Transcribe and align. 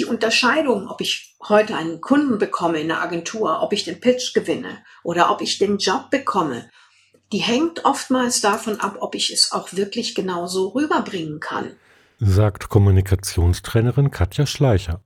die 0.00 0.06
Unterscheidung, 0.06 0.88
ob 0.88 1.02
ich 1.02 1.36
heute 1.46 1.76
einen 1.76 2.00
Kunden 2.00 2.38
bekomme 2.38 2.80
in 2.80 2.88
der 2.88 3.02
Agentur, 3.02 3.62
ob 3.62 3.74
ich 3.74 3.84
den 3.84 4.00
Pitch 4.00 4.32
gewinne 4.32 4.82
oder 5.02 5.30
ob 5.30 5.42
ich 5.42 5.58
den 5.58 5.76
Job 5.76 6.08
bekomme, 6.10 6.70
die 7.32 7.38
hängt 7.38 7.84
oftmals 7.84 8.40
davon 8.40 8.80
ab, 8.80 8.96
ob 9.00 9.14
ich 9.14 9.30
es 9.30 9.52
auch 9.52 9.74
wirklich 9.74 10.14
genauso 10.14 10.68
rüberbringen 10.68 11.38
kann. 11.38 11.72
Sagt 12.18 12.70
Kommunikationstrainerin 12.70 14.10
Katja 14.10 14.46
Schleicher. 14.46 15.02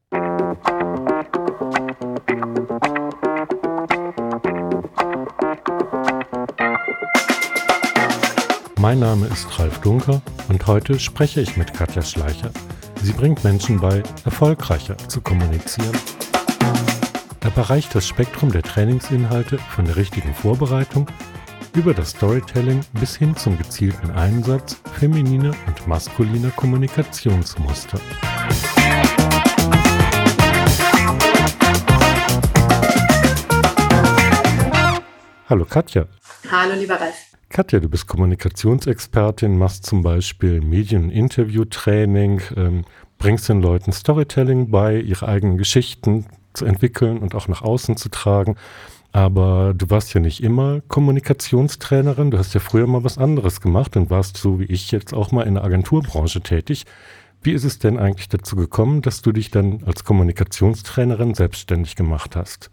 Mein 8.78 9.00
Name 9.00 9.26
ist 9.26 9.58
Ralf 9.58 9.80
Dunker 9.80 10.22
und 10.48 10.64
heute 10.68 11.00
spreche 11.00 11.40
ich 11.40 11.56
mit 11.56 11.74
Katja 11.74 12.02
Schleicher. 12.02 12.52
Sie 13.04 13.12
bringt 13.12 13.44
Menschen 13.44 13.80
bei, 13.80 14.02
erfolgreicher 14.24 14.96
zu 14.96 15.20
kommunizieren. 15.20 15.94
Dabei 17.40 17.60
reicht 17.60 17.94
das 17.94 18.08
Spektrum 18.08 18.50
der 18.50 18.62
Trainingsinhalte 18.62 19.58
von 19.58 19.84
der 19.84 19.96
richtigen 19.96 20.32
Vorbereitung 20.32 21.06
über 21.74 21.92
das 21.92 22.12
Storytelling 22.12 22.80
bis 22.98 23.14
hin 23.14 23.36
zum 23.36 23.58
gezielten 23.58 24.10
Einsatz 24.12 24.80
femininer 24.94 25.54
und 25.66 25.86
maskuliner 25.86 26.50
Kommunikationsmuster. 26.52 28.00
Hallo 35.50 35.66
Katja. 35.66 36.06
Hallo 36.50 36.74
lieber 36.74 36.98
Ralf. 36.98 37.23
Katja, 37.54 37.78
du 37.78 37.88
bist 37.88 38.08
Kommunikationsexpertin, 38.08 39.56
machst 39.56 39.86
zum 39.86 40.02
Beispiel 40.02 40.60
Medien-Interview-Training, 40.60 42.42
ähm, 42.56 42.84
bringst 43.16 43.48
den 43.48 43.62
Leuten 43.62 43.92
Storytelling 43.92 44.72
bei, 44.72 44.98
ihre 44.98 45.28
eigenen 45.28 45.56
Geschichten 45.56 46.26
zu 46.52 46.64
entwickeln 46.64 47.18
und 47.18 47.36
auch 47.36 47.46
nach 47.46 47.62
außen 47.62 47.96
zu 47.96 48.08
tragen. 48.08 48.56
Aber 49.12 49.72
du 49.72 49.88
warst 49.88 50.12
ja 50.14 50.20
nicht 50.20 50.42
immer 50.42 50.80
Kommunikationstrainerin. 50.88 52.32
Du 52.32 52.38
hast 52.38 52.54
ja 52.54 52.60
früher 52.60 52.88
mal 52.88 53.04
was 53.04 53.18
anderes 53.18 53.60
gemacht 53.60 53.96
und 53.96 54.10
warst 54.10 54.36
so 54.36 54.58
wie 54.58 54.64
ich 54.64 54.90
jetzt 54.90 55.14
auch 55.14 55.30
mal 55.30 55.44
in 55.44 55.54
der 55.54 55.62
Agenturbranche 55.62 56.40
tätig. 56.40 56.86
Wie 57.40 57.52
ist 57.52 57.62
es 57.62 57.78
denn 57.78 58.00
eigentlich 58.00 58.28
dazu 58.28 58.56
gekommen, 58.56 59.00
dass 59.00 59.22
du 59.22 59.30
dich 59.30 59.52
dann 59.52 59.84
als 59.86 60.02
Kommunikationstrainerin 60.02 61.34
selbstständig 61.34 61.94
gemacht 61.94 62.34
hast? 62.34 62.72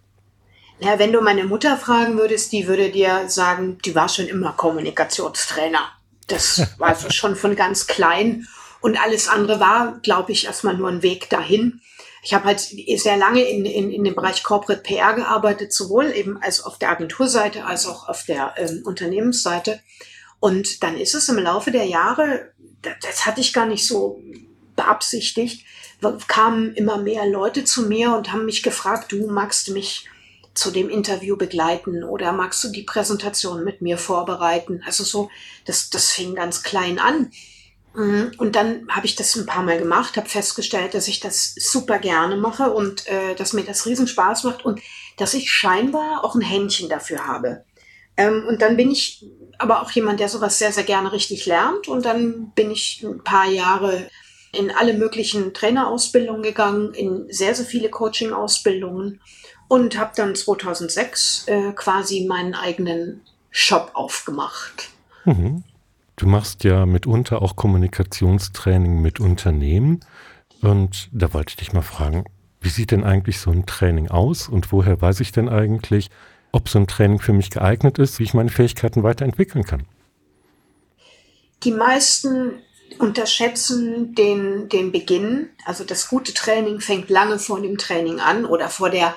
Ja, 0.81 0.99
wenn 0.99 1.11
du 1.11 1.21
meine 1.21 1.45
Mutter 1.45 1.77
fragen 1.77 2.17
würdest, 2.17 2.51
die 2.51 2.67
würde 2.67 2.89
dir 2.89 3.29
sagen, 3.29 3.77
die 3.85 3.95
war 3.95 4.09
schon 4.09 4.27
immer 4.27 4.53
Kommunikationstrainer. 4.53 5.91
Das 6.27 6.61
war 6.77 6.89
also 6.89 7.09
schon 7.11 7.35
von 7.35 7.55
ganz 7.55 7.87
klein. 7.87 8.47
Und 8.81 8.99
alles 8.99 9.27
andere 9.27 9.59
war, 9.59 9.99
glaube 10.01 10.31
ich, 10.31 10.45
erstmal 10.45 10.75
nur 10.75 10.89
ein 10.89 11.03
Weg 11.03 11.29
dahin 11.29 11.81
ich 12.23 12.33
habe 12.33 12.45
halt 12.45 12.59
sehr 12.59 13.17
lange 13.17 13.41
in, 13.41 13.65
in, 13.65 13.91
in 13.91 14.03
dem 14.03 14.15
Bereich 14.15 14.43
Corporate 14.43 14.83
PR 14.83 15.13
gearbeitet, 15.13 15.73
sowohl 15.73 16.11
eben 16.11 16.37
als 16.41 16.61
auf 16.63 16.77
der 16.77 16.91
Agenturseite 16.91 17.65
als 17.65 17.87
auch 17.87 18.07
auf 18.07 18.25
der 18.25 18.53
ähm, 18.57 18.83
Unternehmensseite. 18.85 19.79
Und 20.39 20.83
dann 20.83 20.97
ist 20.97 21.15
es 21.15 21.29
im 21.29 21.39
Laufe 21.39 21.71
der 21.71 21.85
Jahre, 21.85 22.51
das, 22.83 22.93
das 23.01 23.25
hatte 23.25 23.41
ich 23.41 23.53
gar 23.53 23.65
nicht 23.65 23.87
so 23.87 24.21
beabsichtigt, 24.75 25.65
kamen 26.27 26.73
immer 26.75 26.97
mehr 26.97 27.25
Leute 27.25 27.63
zu 27.63 27.83
mir 27.83 28.15
und 28.15 28.31
haben 28.31 28.45
mich 28.45 28.63
gefragt, 28.63 29.11
du 29.11 29.27
magst 29.27 29.69
mich 29.69 30.07
zu 30.53 30.71
dem 30.71 30.89
Interview 30.89 31.37
begleiten 31.37 32.03
oder 32.03 32.31
magst 32.31 32.63
du 32.63 32.69
die 32.69 32.83
Präsentation 32.83 33.63
mit 33.63 33.81
mir 33.81 33.97
vorbereiten? 33.97 34.81
Also 34.85 35.03
so, 35.03 35.29
das, 35.65 35.89
das 35.89 36.11
fing 36.11 36.35
ganz 36.35 36.63
klein 36.63 36.99
an. 36.99 37.31
Mhm. 37.93 38.31
Und 38.37 38.55
dann 38.55 38.87
habe 38.89 39.05
ich 39.05 39.15
das 39.15 39.35
ein 39.35 39.45
paar 39.45 39.63
Mal 39.63 39.77
gemacht, 39.77 40.17
habe 40.17 40.29
festgestellt, 40.29 40.93
dass 40.93 41.07
ich 41.07 41.19
das 41.19 41.53
super 41.55 41.99
gerne 41.99 42.37
mache 42.37 42.71
und 42.71 43.07
äh, 43.07 43.35
dass 43.35 43.53
mir 43.53 43.63
das 43.63 43.85
riesen 43.85 44.07
Spaß 44.07 44.43
macht 44.43 44.65
und 44.65 44.81
dass 45.17 45.33
ich 45.33 45.51
scheinbar 45.51 46.23
auch 46.23 46.35
ein 46.35 46.41
Händchen 46.41 46.89
dafür 46.89 47.27
habe. 47.27 47.65
Ähm, 48.17 48.45
und 48.47 48.61
dann 48.61 48.77
bin 48.77 48.91
ich 48.91 49.25
aber 49.57 49.81
auch 49.81 49.91
jemand, 49.91 50.19
der 50.19 50.29
sowas 50.29 50.57
sehr, 50.57 50.71
sehr 50.71 50.83
gerne 50.83 51.11
richtig 51.11 51.45
lernt. 51.45 51.87
Und 51.87 52.05
dann 52.05 52.51
bin 52.51 52.71
ich 52.71 53.03
ein 53.03 53.23
paar 53.23 53.47
Jahre 53.47 54.09
in 54.53 54.71
alle 54.71 54.93
möglichen 54.93 55.53
Trainerausbildungen 55.53 56.43
gegangen, 56.43 56.93
in 56.93 57.27
sehr, 57.29 57.55
sehr 57.55 57.65
viele 57.65 57.89
Coaching-Ausbildungen 57.89 59.21
und 59.71 59.97
habe 59.97 60.11
dann 60.17 60.35
2006 60.35 61.45
äh, 61.47 61.71
quasi 61.71 62.25
meinen 62.27 62.55
eigenen 62.55 63.21
Shop 63.51 63.91
aufgemacht. 63.93 64.89
Mhm. 65.23 65.63
Du 66.17 66.27
machst 66.27 66.65
ja 66.65 66.85
mitunter 66.85 67.41
auch 67.41 67.55
Kommunikationstraining 67.55 69.01
mit 69.01 69.21
Unternehmen. 69.21 70.01
Und 70.61 71.07
da 71.13 71.33
wollte 71.33 71.51
ich 71.51 71.55
dich 71.55 71.71
mal 71.71 71.83
fragen, 71.83 72.25
wie 72.59 72.67
sieht 72.67 72.91
denn 72.91 73.05
eigentlich 73.05 73.39
so 73.39 73.49
ein 73.49 73.65
Training 73.65 74.09
aus 74.09 74.49
und 74.49 74.73
woher 74.73 75.01
weiß 75.01 75.21
ich 75.21 75.31
denn 75.31 75.47
eigentlich, 75.47 76.09
ob 76.51 76.67
so 76.67 76.77
ein 76.77 76.87
Training 76.87 77.19
für 77.19 77.31
mich 77.31 77.49
geeignet 77.49 77.97
ist, 77.97 78.19
wie 78.19 78.23
ich 78.23 78.33
meine 78.33 78.49
Fähigkeiten 78.49 79.03
weiterentwickeln 79.03 79.63
kann? 79.63 79.85
Die 81.63 81.71
meisten 81.71 82.55
unterschätzen 82.99 84.15
den, 84.15 84.67
den 84.67 84.91
Beginn. 84.91 85.47
Also 85.65 85.85
das 85.85 86.09
gute 86.09 86.33
Training 86.33 86.81
fängt 86.81 87.09
lange 87.09 87.39
vor 87.39 87.61
dem 87.61 87.77
Training 87.77 88.19
an 88.19 88.45
oder 88.45 88.67
vor 88.67 88.89
der 88.89 89.15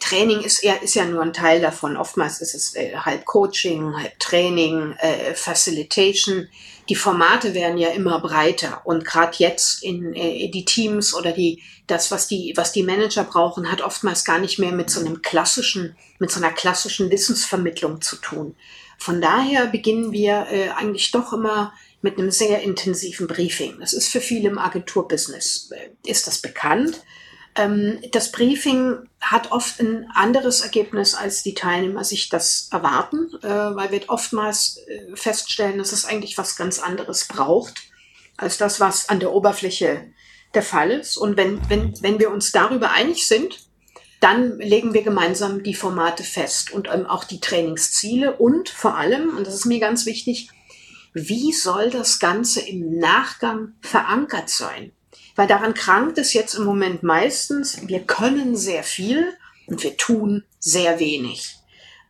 Training 0.00 0.40
ist, 0.40 0.62
ja, 0.62 0.74
ist 0.74 0.94
ja 0.94 1.04
nur 1.04 1.22
ein 1.22 1.32
Teil 1.32 1.60
davon. 1.60 1.96
Oftmals 1.96 2.40
ist 2.40 2.54
es 2.54 2.74
äh, 2.74 2.96
halb 2.96 3.24
Coaching, 3.24 3.96
halb 3.96 4.18
Training, 4.18 4.92
äh, 4.98 5.34
Facilitation. 5.34 6.48
Die 6.88 6.94
Formate 6.94 7.54
werden 7.54 7.78
ja 7.78 7.88
immer 7.90 8.20
breiter 8.20 8.82
und 8.84 9.04
gerade 9.04 9.36
jetzt 9.38 9.82
in 9.82 10.14
äh, 10.14 10.48
die 10.48 10.64
Teams 10.64 11.14
oder 11.14 11.32
die 11.32 11.62
das, 11.86 12.10
was 12.10 12.28
die 12.28 12.52
was 12.56 12.72
die 12.72 12.82
Manager 12.82 13.24
brauchen, 13.24 13.70
hat 13.70 13.82
oftmals 13.82 14.24
gar 14.24 14.38
nicht 14.38 14.58
mehr 14.58 14.72
mit 14.72 14.90
so 14.90 15.00
einem 15.00 15.22
klassischen 15.22 15.96
mit 16.18 16.30
so 16.30 16.40
einer 16.40 16.52
klassischen 16.52 17.10
Wissensvermittlung 17.10 18.00
zu 18.00 18.16
tun. 18.16 18.54
Von 18.98 19.20
daher 19.20 19.66
beginnen 19.66 20.12
wir 20.12 20.46
äh, 20.50 20.68
eigentlich 20.70 21.10
doch 21.10 21.32
immer 21.32 21.72
mit 22.00 22.18
einem 22.18 22.30
sehr 22.30 22.62
intensiven 22.62 23.26
Briefing. 23.26 23.80
Das 23.80 23.94
ist 23.94 24.08
für 24.08 24.20
viele 24.20 24.50
im 24.50 24.58
Agenturbusiness 24.58 25.70
äh, 25.72 26.10
ist 26.10 26.26
das 26.26 26.38
bekannt. 26.38 27.02
Ähm, 27.56 28.00
das 28.12 28.32
Briefing 28.32 29.08
hat 29.20 29.52
oft 29.52 29.80
ein 29.80 30.10
anderes 30.14 30.60
Ergebnis, 30.60 31.14
als 31.14 31.42
die 31.42 31.54
Teilnehmer 31.54 32.04
sich 32.04 32.28
das 32.28 32.68
erwarten, 32.72 33.30
äh, 33.42 33.48
weil 33.48 33.90
wir 33.90 34.02
oftmals 34.08 34.78
äh, 34.88 35.14
feststellen, 35.14 35.78
dass 35.78 35.92
es 35.92 36.04
eigentlich 36.04 36.36
was 36.36 36.56
ganz 36.56 36.78
anderes 36.78 37.26
braucht, 37.26 37.74
als 38.36 38.58
das, 38.58 38.80
was 38.80 39.08
an 39.08 39.20
der 39.20 39.32
Oberfläche 39.32 40.12
der 40.54 40.62
Fall 40.62 40.90
ist. 40.90 41.16
Und 41.16 41.36
wenn, 41.36 41.60
wenn, 41.68 41.94
wenn 42.02 42.18
wir 42.18 42.30
uns 42.30 42.50
darüber 42.50 42.90
einig 42.90 43.26
sind, 43.26 43.58
dann 44.20 44.58
legen 44.58 44.94
wir 44.94 45.02
gemeinsam 45.02 45.62
die 45.62 45.74
Formate 45.74 46.22
fest 46.22 46.72
und 46.72 46.88
ähm, 46.90 47.06
auch 47.06 47.24
die 47.24 47.40
Trainingsziele 47.40 48.34
und 48.34 48.70
vor 48.70 48.96
allem, 48.96 49.36
und 49.36 49.46
das 49.46 49.54
ist 49.54 49.66
mir 49.66 49.80
ganz 49.80 50.06
wichtig, 50.06 50.48
wie 51.12 51.52
soll 51.52 51.90
das 51.90 52.18
Ganze 52.18 52.60
im 52.60 52.98
Nachgang 52.98 53.74
verankert 53.82 54.48
sein? 54.48 54.92
Weil 55.34 55.46
daran 55.46 55.74
krankt 55.74 56.18
es 56.18 56.32
jetzt 56.32 56.54
im 56.54 56.64
Moment 56.64 57.02
meistens. 57.02 57.86
Wir 57.86 58.00
können 58.00 58.56
sehr 58.56 58.82
viel 58.82 59.36
und 59.66 59.82
wir 59.82 59.96
tun 59.96 60.44
sehr 60.58 60.98
wenig. 60.98 61.56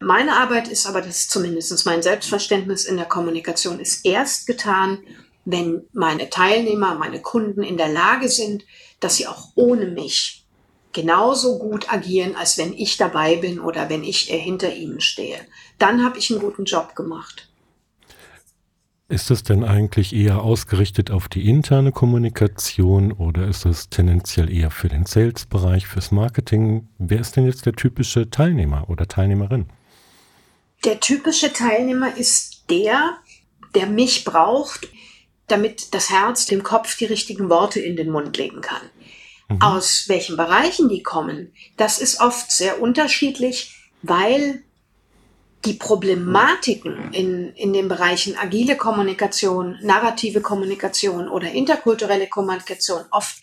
Meine 0.00 0.36
Arbeit 0.36 0.68
ist 0.68 0.86
aber, 0.86 1.00
das 1.00 1.20
ist 1.20 1.30
zumindest 1.30 1.86
mein 1.86 2.02
Selbstverständnis 2.02 2.84
in 2.84 2.96
der 2.96 3.06
Kommunikation, 3.06 3.80
ist 3.80 4.04
erst 4.04 4.46
getan, 4.46 4.98
wenn 5.44 5.82
meine 5.92 6.30
Teilnehmer, 6.30 6.94
meine 6.94 7.20
Kunden 7.20 7.62
in 7.62 7.76
der 7.76 7.88
Lage 7.88 8.28
sind, 8.28 8.64
dass 9.00 9.16
sie 9.16 9.26
auch 9.26 9.50
ohne 9.54 9.86
mich 9.86 10.44
genauso 10.92 11.58
gut 11.58 11.92
agieren, 11.92 12.36
als 12.36 12.56
wenn 12.56 12.72
ich 12.72 12.96
dabei 12.96 13.36
bin 13.36 13.60
oder 13.60 13.90
wenn 13.90 14.04
ich 14.04 14.22
hinter 14.22 14.74
ihnen 14.74 15.00
stehe. 15.00 15.38
Dann 15.78 16.04
habe 16.04 16.18
ich 16.18 16.30
einen 16.30 16.40
guten 16.40 16.64
Job 16.64 16.94
gemacht. 16.94 17.48
Ist 19.08 19.30
es 19.30 19.42
denn 19.42 19.64
eigentlich 19.64 20.14
eher 20.14 20.40
ausgerichtet 20.40 21.10
auf 21.10 21.28
die 21.28 21.46
interne 21.46 21.92
Kommunikation 21.92 23.12
oder 23.12 23.46
ist 23.46 23.66
es 23.66 23.90
tendenziell 23.90 24.50
eher 24.50 24.70
für 24.70 24.88
den 24.88 25.04
Sales-Bereich, 25.04 25.86
fürs 25.86 26.10
Marketing? 26.10 26.88
Wer 26.96 27.20
ist 27.20 27.36
denn 27.36 27.44
jetzt 27.44 27.66
der 27.66 27.74
typische 27.74 28.30
Teilnehmer 28.30 28.88
oder 28.88 29.06
Teilnehmerin? 29.06 29.66
Der 30.84 31.00
typische 31.00 31.52
Teilnehmer 31.52 32.16
ist 32.16 32.64
der, 32.70 33.18
der 33.74 33.86
mich 33.86 34.24
braucht, 34.24 34.88
damit 35.48 35.92
das 35.92 36.08
Herz 36.08 36.46
dem 36.46 36.62
Kopf 36.62 36.96
die 36.96 37.04
richtigen 37.04 37.50
Worte 37.50 37.80
in 37.80 37.96
den 37.96 38.10
Mund 38.10 38.38
legen 38.38 38.62
kann. 38.62 38.82
Mhm. 39.50 39.60
Aus 39.60 40.08
welchen 40.08 40.38
Bereichen 40.38 40.88
die 40.88 41.02
kommen, 41.02 41.52
das 41.76 41.98
ist 41.98 42.22
oft 42.22 42.50
sehr 42.50 42.80
unterschiedlich, 42.80 43.76
weil 44.00 44.62
die 45.64 45.74
Problematiken 45.74 47.12
in, 47.12 47.52
in 47.54 47.72
den 47.72 47.88
Bereichen 47.88 48.36
agile 48.36 48.76
Kommunikation, 48.76 49.78
narrative 49.82 50.40
Kommunikation 50.40 51.28
oder 51.28 51.50
interkulturelle 51.50 52.28
Kommunikation 52.28 53.02
oft 53.10 53.36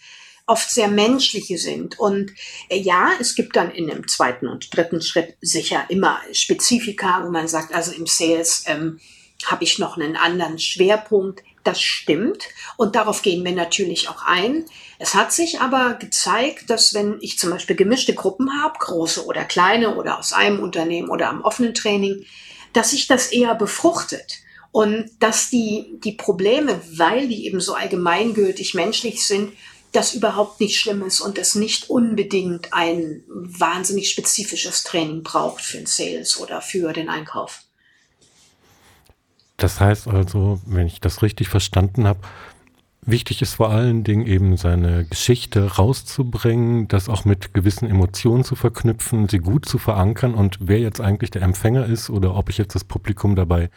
oft 0.48 0.70
sehr 0.70 0.90
menschliche 0.90 1.58
sind. 1.58 1.98
Und 2.00 2.32
äh, 2.68 2.78
ja, 2.78 3.12
es 3.20 3.36
gibt 3.36 3.56
dann 3.56 3.72
in 3.72 3.88
dem 3.88 4.08
zweiten 4.08 4.48
und 4.48 4.76
dritten 4.76 5.02
Schritt 5.02 5.38
sicher 5.40 5.86
immer 5.90 6.20
Spezifika, 6.34 7.24
wo 7.24 7.30
man 7.30 7.48
sagt, 7.48 7.74
also 7.74 7.92
im 7.94 8.06
Sales, 8.06 8.66
ähm, 8.68 9.00
Habe 9.46 9.64
ich 9.64 9.80
noch 9.80 9.98
einen 9.98 10.16
anderen 10.16 10.60
Schwerpunkt? 10.60 11.42
Das 11.63 11.80
stimmt. 11.80 12.48
Und 12.78 12.96
darauf 12.96 13.22
gehen 13.22 13.46
wir 13.46 13.52
natürlich 13.52 14.10
auch 14.10 14.24
ein. 14.25 14.66
Es 14.98 15.13
hat 15.13 15.31
sich 15.31 15.62
aber 15.62 15.94
gezeigt, 15.94 16.69
dass 16.69 16.94
wenn 16.94 17.18
ich 17.22 17.38
zum 17.38 17.52
Beispiel 17.52 17.75
gemischte 17.75 18.16
Gruppen 18.16 18.50
habe, 18.62 18.80
große 18.80 19.25
oder 19.25 19.46
kleine 19.46 19.96
oder 19.96 20.18
aus 20.18 20.34
einem 20.34 20.60
Unternehmen 20.60 21.10
oder 21.10 21.30
am 21.30 21.42
offenen 21.42 21.74
Training, 21.74 22.25
dass 22.74 22.92
sich 22.92 23.08
das 23.08 23.28
eher 23.28 23.56
befruchtet. 23.56 24.40
Und 24.72 25.12
dass 25.19 25.50
die, 25.50 26.00
die 26.04 26.13
Probleme, 26.13 26.81
weil 26.96 27.28
die 27.28 27.46
eben 27.46 27.60
so 27.60 27.74
allgemeingültig 27.74 28.74
menschlich 28.74 29.28
sind, 29.28 29.52
das 29.92 30.13
überhaupt 30.13 30.62
nicht 30.62 30.80
schlimm 30.80 31.04
ist 31.04 31.19
und 31.19 31.38
es 31.38 31.56
nicht 31.56 31.90
unbedingt 31.90 32.74
ein 32.74 33.24
wahnsinnig 33.28 34.10
spezifisches 34.10 34.84
Training 34.84 35.24
braucht 35.24 35.63
für 35.63 35.78
den 35.78 35.86
Sales 35.86 36.40
oder 36.40 36.62
für 36.62 36.94
den 36.94 37.10
Einkauf. 37.10 37.63
Das 39.57 39.80
heißt 39.80 40.07
also, 40.07 40.59
wenn 40.65 40.88
ich 40.88 41.00
das 41.01 41.21
richtig 41.21 41.50
verstanden 41.50 42.07
habe, 42.07 42.19
wichtig 43.03 43.42
ist 43.42 43.56
vor 43.56 43.69
allen 43.69 44.03
Dingen 44.03 44.25
eben 44.25 44.57
seine 44.57 45.06
Geschichte 45.06 45.75
rauszubringen, 45.75 46.88
das 46.88 47.09
auch 47.09 47.25
mit 47.25 47.53
gewissen 47.53 47.89
Emotionen 47.89 48.44
zu 48.44 48.56
verknüpfen, 48.56 49.27
sie 49.27 49.39
gut 49.39 49.65
zu 49.65 49.77
verankern 49.77 50.33
und 50.33 50.57
wer 50.62 50.80
jetzt 50.80 51.01
eigentlich 51.01 51.31
der 51.31 51.42
Empfänger 51.42 51.86
ist 51.86 52.09
oder 52.09 52.36
ob 52.36 52.50
ich 52.50 52.57
jetzt 52.57 52.75
das 52.75 52.83
Publikum 52.83 53.36
dabei 53.36 53.69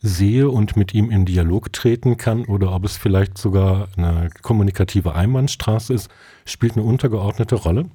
sehe 0.00 0.48
und 0.48 0.76
mit 0.76 0.94
ihm 0.94 1.10
in 1.10 1.24
Dialog 1.24 1.72
treten 1.72 2.16
kann 2.16 2.44
oder 2.44 2.72
ob 2.72 2.84
es 2.84 2.96
vielleicht 2.96 3.36
sogar 3.36 3.88
eine 3.96 4.30
kommunikative 4.42 5.14
Einbahnstraße 5.14 5.92
ist, 5.92 6.08
spielt 6.44 6.76
eine 6.76 6.84
untergeordnete 6.84 7.56
Rolle? 7.56 7.86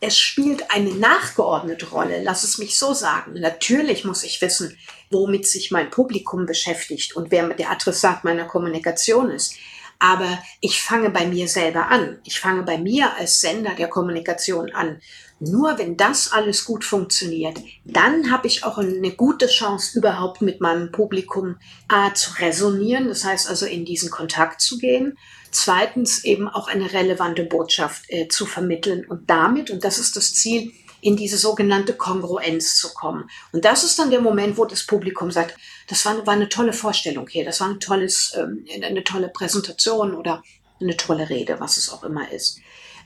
Es 0.00 0.18
spielt 0.18 0.70
eine 0.70 0.94
nachgeordnete 0.94 1.86
Rolle, 1.86 2.22
lass 2.22 2.44
es 2.44 2.58
mich 2.58 2.78
so 2.78 2.92
sagen. 2.92 3.34
Natürlich 3.40 4.04
muss 4.04 4.22
ich 4.22 4.40
wissen, 4.42 4.76
womit 5.10 5.46
sich 5.46 5.70
mein 5.70 5.90
Publikum 5.90 6.46
beschäftigt 6.46 7.16
und 7.16 7.30
wer 7.30 7.48
der 7.54 7.70
Adressat 7.70 8.24
meiner 8.24 8.44
Kommunikation 8.44 9.30
ist. 9.30 9.54
Aber 9.98 10.38
ich 10.60 10.82
fange 10.82 11.10
bei 11.10 11.26
mir 11.26 11.48
selber 11.48 11.88
an. 11.88 12.18
Ich 12.24 12.38
fange 12.40 12.64
bei 12.64 12.76
mir 12.76 13.16
als 13.16 13.40
Sender 13.40 13.74
der 13.74 13.88
Kommunikation 13.88 14.72
an. 14.72 15.00
Nur 15.40 15.78
wenn 15.78 15.96
das 15.96 16.32
alles 16.32 16.64
gut 16.64 16.84
funktioniert, 16.84 17.58
dann 17.84 18.30
habe 18.30 18.46
ich 18.46 18.64
auch 18.64 18.78
eine 18.78 19.12
gute 19.12 19.46
Chance, 19.46 19.98
überhaupt 19.98 20.42
mit 20.42 20.60
meinem 20.60 20.92
Publikum 20.92 21.56
A 21.88 22.12
zu 22.14 22.38
resonieren, 22.38 23.08
das 23.08 23.24
heißt 23.24 23.48
also 23.48 23.66
in 23.66 23.84
diesen 23.84 24.10
Kontakt 24.10 24.60
zu 24.60 24.78
gehen 24.78 25.16
zweitens 25.54 26.24
eben 26.24 26.48
auch 26.48 26.68
eine 26.68 26.92
relevante 26.92 27.44
Botschaft 27.44 28.04
äh, 28.08 28.28
zu 28.28 28.46
vermitteln 28.46 29.04
und 29.06 29.30
damit, 29.30 29.70
und 29.70 29.84
das 29.84 29.98
ist 29.98 30.16
das 30.16 30.34
Ziel, 30.34 30.72
in 31.00 31.16
diese 31.16 31.36
sogenannte 31.36 31.92
Kongruenz 31.92 32.76
zu 32.76 32.94
kommen. 32.94 33.28
Und 33.52 33.66
das 33.66 33.84
ist 33.84 33.98
dann 33.98 34.10
der 34.10 34.22
Moment, 34.22 34.56
wo 34.56 34.64
das 34.64 34.86
Publikum 34.86 35.30
sagt, 35.30 35.54
das 35.86 36.04
war, 36.06 36.26
war 36.26 36.32
eine 36.32 36.48
tolle 36.48 36.72
Vorstellung 36.72 37.28
hier, 37.28 37.44
das 37.44 37.60
war 37.60 37.68
ein 37.68 37.80
tolles, 37.80 38.34
ähm, 38.38 38.64
eine 38.82 39.04
tolle 39.04 39.28
Präsentation 39.28 40.14
oder 40.14 40.42
eine 40.80 40.96
tolle 40.96 41.28
Rede, 41.28 41.60
was 41.60 41.76
es 41.76 41.92
auch 41.92 42.04
immer 42.04 42.30
ist. 42.32 42.58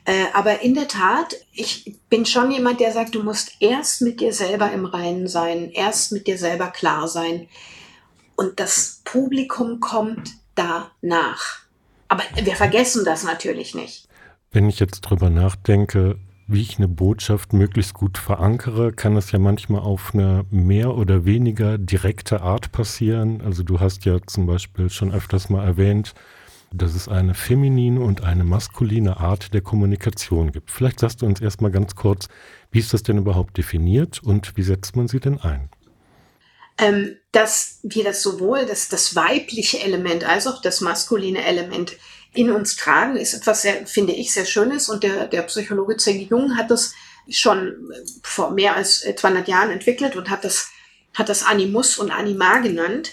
Äh, 0.05 0.27
aber 0.33 0.61
in 0.61 0.75
der 0.75 0.87
Tat, 0.87 1.35
ich 1.51 1.97
bin 2.09 2.25
schon 2.25 2.51
jemand, 2.51 2.79
der 2.79 2.93
sagt, 2.93 3.15
du 3.15 3.21
musst 3.21 3.51
erst 3.59 4.01
mit 4.01 4.21
dir 4.21 4.33
selber 4.33 4.71
im 4.71 4.85
Reinen 4.85 5.27
sein, 5.27 5.69
erst 5.71 6.13
mit 6.13 6.25
dir 6.25 6.37
selber 6.37 6.67
klar 6.67 7.07
sein. 7.07 7.49
Und 8.37 8.61
das 8.61 9.01
Publikum 9.03 9.81
kommt 9.81 10.31
danach. 10.55 11.59
Aber 12.09 12.23
wir 12.43 12.55
vergessen 12.55 13.05
das 13.05 13.23
natürlich 13.23 13.73
nicht. 13.73 14.07
Wenn 14.51 14.67
ich 14.67 14.79
jetzt 14.79 15.01
drüber 15.01 15.29
nachdenke, 15.29 16.17
wie 16.47 16.61
ich 16.61 16.79
eine 16.79 16.87
Botschaft 16.87 17.53
möglichst 17.53 17.93
gut 17.93 18.17
verankere, 18.17 18.91
kann 18.91 19.13
das 19.13 19.31
ja 19.31 19.37
manchmal 19.37 19.81
auf 19.81 20.15
eine 20.15 20.43
mehr 20.49 20.95
oder 20.95 21.23
weniger 21.23 21.77
direkte 21.77 22.41
Art 22.41 22.71
passieren. 22.71 23.41
Also 23.41 23.61
du 23.61 23.79
hast 23.79 24.05
ja 24.05 24.17
zum 24.25 24.47
Beispiel 24.47 24.89
schon 24.89 25.11
öfters 25.11 25.49
mal 25.49 25.63
erwähnt, 25.63 26.15
dass 26.73 26.95
es 26.95 27.07
eine 27.07 27.35
feminine 27.35 27.99
und 28.01 28.23
eine 28.23 28.43
maskuline 28.43 29.17
Art 29.17 29.53
der 29.53 29.61
Kommunikation 29.61 30.51
gibt. 30.51 30.71
Vielleicht 30.71 30.99
sagst 30.99 31.21
du 31.21 31.27
uns 31.27 31.39
erstmal 31.39 31.71
ganz 31.71 31.95
kurz, 31.95 32.27
wie 32.71 32.79
ist 32.79 32.93
das 32.93 33.03
denn 33.03 33.19
überhaupt 33.19 33.57
definiert 33.57 34.21
und 34.23 34.57
wie 34.57 34.63
setzt 34.63 34.95
man 34.95 35.07
sie 35.07 35.19
denn 35.19 35.39
ein? 35.39 35.69
Ähm, 36.79 37.17
dass 37.33 37.79
wir 37.83 38.05
das 38.05 38.23
sowohl 38.23 38.65
das, 38.65 38.87
das 38.87 39.15
weibliche 39.15 39.79
Element 39.81 40.23
als 40.23 40.47
auch 40.47 40.61
das 40.61 40.81
maskuline 40.81 41.43
Element 41.45 41.97
in 42.33 42.51
uns 42.51 42.75
tragen, 42.75 43.17
ist 43.17 43.33
etwas 43.33 43.63
sehr, 43.63 43.85
finde 43.85 44.13
ich, 44.13 44.33
sehr 44.33 44.45
Schönes. 44.45 44.87
Und 44.87 45.03
der, 45.03 45.27
der 45.27 45.41
Psychologe 45.43 45.97
Zeng 45.97 46.27
Jung 46.27 46.57
hat 46.57 46.71
das 46.71 46.93
schon 47.29 47.91
vor 48.23 48.51
mehr 48.51 48.75
als 48.75 49.01
200 49.01 49.47
Jahren 49.47 49.71
entwickelt 49.71 50.15
und 50.15 50.29
hat 50.29 50.43
das, 50.43 50.69
hat 51.13 51.29
das 51.29 51.43
Animus 51.43 51.97
und 51.97 52.11
Anima 52.11 52.59
genannt. 52.59 53.11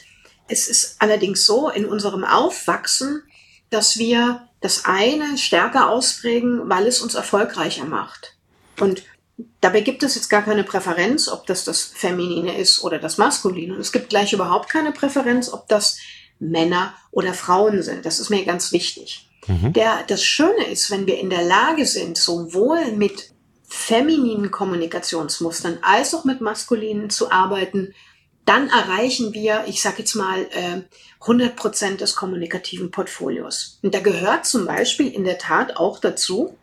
Es 0.48 0.68
ist 0.68 0.96
allerdings 1.00 1.44
so 1.44 1.68
in 1.68 1.86
unserem 1.86 2.24
Aufwachsen, 2.24 3.24
dass 3.70 3.98
wir 3.98 4.48
das 4.60 4.84
eine 4.84 5.36
stärker 5.38 5.90
ausprägen, 5.90 6.68
weil 6.68 6.86
es 6.86 7.00
uns 7.00 7.14
erfolgreicher 7.14 7.84
macht. 7.84 8.36
Und 8.78 9.02
Dabei 9.60 9.80
gibt 9.82 10.02
es 10.02 10.14
jetzt 10.14 10.30
gar 10.30 10.42
keine 10.42 10.64
Präferenz, 10.64 11.28
ob 11.28 11.46
das 11.46 11.64
das 11.64 11.82
Feminine 11.82 12.56
ist 12.56 12.82
oder 12.82 12.98
das 12.98 13.18
Maskuline. 13.18 13.74
Und 13.74 13.80
es 13.80 13.92
gibt 13.92 14.08
gleich 14.08 14.32
überhaupt 14.32 14.70
keine 14.70 14.92
Präferenz, 14.92 15.52
ob 15.52 15.68
das 15.68 15.98
Männer 16.38 16.94
oder 17.10 17.34
Frauen 17.34 17.82
sind. 17.82 18.06
Das 18.06 18.18
ist 18.18 18.30
mir 18.30 18.44
ganz 18.44 18.72
wichtig. 18.72 19.28
Mhm. 19.46 19.72
Der, 19.72 20.04
das 20.06 20.24
Schöne 20.24 20.66
ist, 20.70 20.90
wenn 20.90 21.06
wir 21.06 21.18
in 21.18 21.30
der 21.30 21.44
Lage 21.44 21.86
sind, 21.86 22.16
sowohl 22.16 22.92
mit 22.92 23.30
femininen 23.68 24.50
Kommunikationsmustern 24.50 25.78
als 25.82 26.14
auch 26.14 26.24
mit 26.24 26.40
maskulinen 26.40 27.10
zu 27.10 27.30
arbeiten, 27.30 27.94
dann 28.44 28.68
erreichen 28.68 29.34
wir, 29.34 29.64
ich 29.66 29.82
sage 29.82 29.96
jetzt 29.98 30.14
mal, 30.14 30.42
äh, 30.52 30.82
100 31.20 31.56
Prozent 31.56 32.00
des 32.00 32.14
kommunikativen 32.14 32.90
Portfolios. 32.90 33.80
Und 33.82 33.94
da 33.94 34.00
gehört 34.00 34.46
zum 34.46 34.66
Beispiel 34.66 35.08
in 35.08 35.24
der 35.24 35.38
Tat 35.38 35.76
auch 35.76 35.98
dazu, 35.98 36.56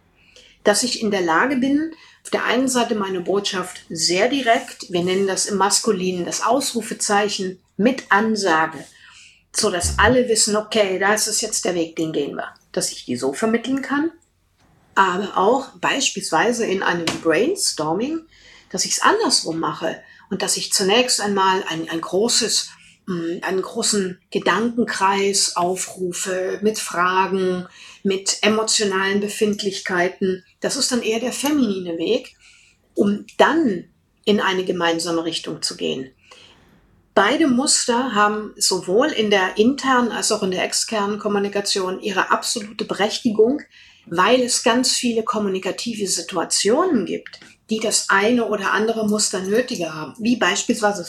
dass 0.63 0.83
ich 0.83 1.01
in 1.01 1.11
der 1.11 1.21
Lage 1.21 1.57
bin, 1.57 1.93
auf 2.23 2.29
der 2.29 2.45
einen 2.45 2.67
Seite 2.67 2.95
meine 2.95 3.21
Botschaft 3.21 3.81
sehr 3.89 4.29
direkt, 4.29 4.91
wir 4.91 5.03
nennen 5.03 5.27
das 5.27 5.45
im 5.45 5.57
Maskulinen 5.57 6.25
das 6.25 6.41
Ausrufezeichen 6.41 7.59
mit 7.75 8.11
Ansage, 8.11 8.83
so 9.55 9.69
dass 9.69 9.99
alle 9.99 10.29
wissen, 10.29 10.55
okay, 10.55 10.99
das 10.99 11.27
ist 11.27 11.41
jetzt 11.41 11.65
der 11.65 11.75
Weg, 11.75 11.95
den 11.95 12.13
gehen 12.13 12.35
wir, 12.35 12.53
dass 12.71 12.91
ich 12.91 13.05
die 13.05 13.17
so 13.17 13.33
vermitteln 13.33 13.81
kann, 13.81 14.11
aber 14.95 15.37
auch 15.37 15.69
beispielsweise 15.79 16.65
in 16.65 16.81
einem 16.81 17.05
Brainstorming, 17.21 18.21
dass 18.69 18.85
ich 18.85 18.93
es 18.93 19.01
andersrum 19.01 19.59
mache 19.59 20.01
und 20.29 20.41
dass 20.41 20.57
ich 20.57 20.71
zunächst 20.71 21.19
einmal 21.19 21.63
ein, 21.69 21.89
ein 21.89 22.01
großes 22.01 22.69
einen 23.05 23.61
großen 23.61 24.21
Gedankenkreis 24.31 25.57
aufrufe 25.57 26.59
mit 26.61 26.79
Fragen, 26.79 27.67
mit 28.03 28.37
emotionalen 28.41 29.19
Befindlichkeiten. 29.19 30.45
Das 30.63 30.77
ist 30.77 30.93
dann 30.93 31.01
eher 31.01 31.19
der 31.19 31.33
feminine 31.33 31.97
Weg, 31.97 32.37
um 32.95 33.25
dann 33.37 33.83
in 34.23 34.39
eine 34.39 34.63
gemeinsame 34.63 35.25
Richtung 35.25 35.61
zu 35.61 35.75
gehen. 35.75 36.11
Beide 37.13 37.47
Muster 37.47 38.15
haben 38.15 38.53
sowohl 38.55 39.07
in 39.07 39.29
der 39.29 39.57
internen 39.57 40.13
als 40.13 40.31
auch 40.31 40.41
in 40.41 40.51
der 40.51 40.63
externen 40.63 41.19
Kommunikation 41.19 41.99
ihre 41.99 42.31
absolute 42.31 42.85
Berechtigung, 42.85 43.61
weil 44.05 44.41
es 44.41 44.63
ganz 44.63 44.93
viele 44.93 45.23
kommunikative 45.23 46.07
Situationen 46.07 47.05
gibt, 47.05 47.41
die 47.69 47.79
das 47.79 48.09
eine 48.09 48.45
oder 48.47 48.71
andere 48.71 49.05
Muster 49.05 49.41
nötiger 49.41 49.93
haben. 49.93 50.15
Wie 50.19 50.37
beispielsweise 50.37 51.05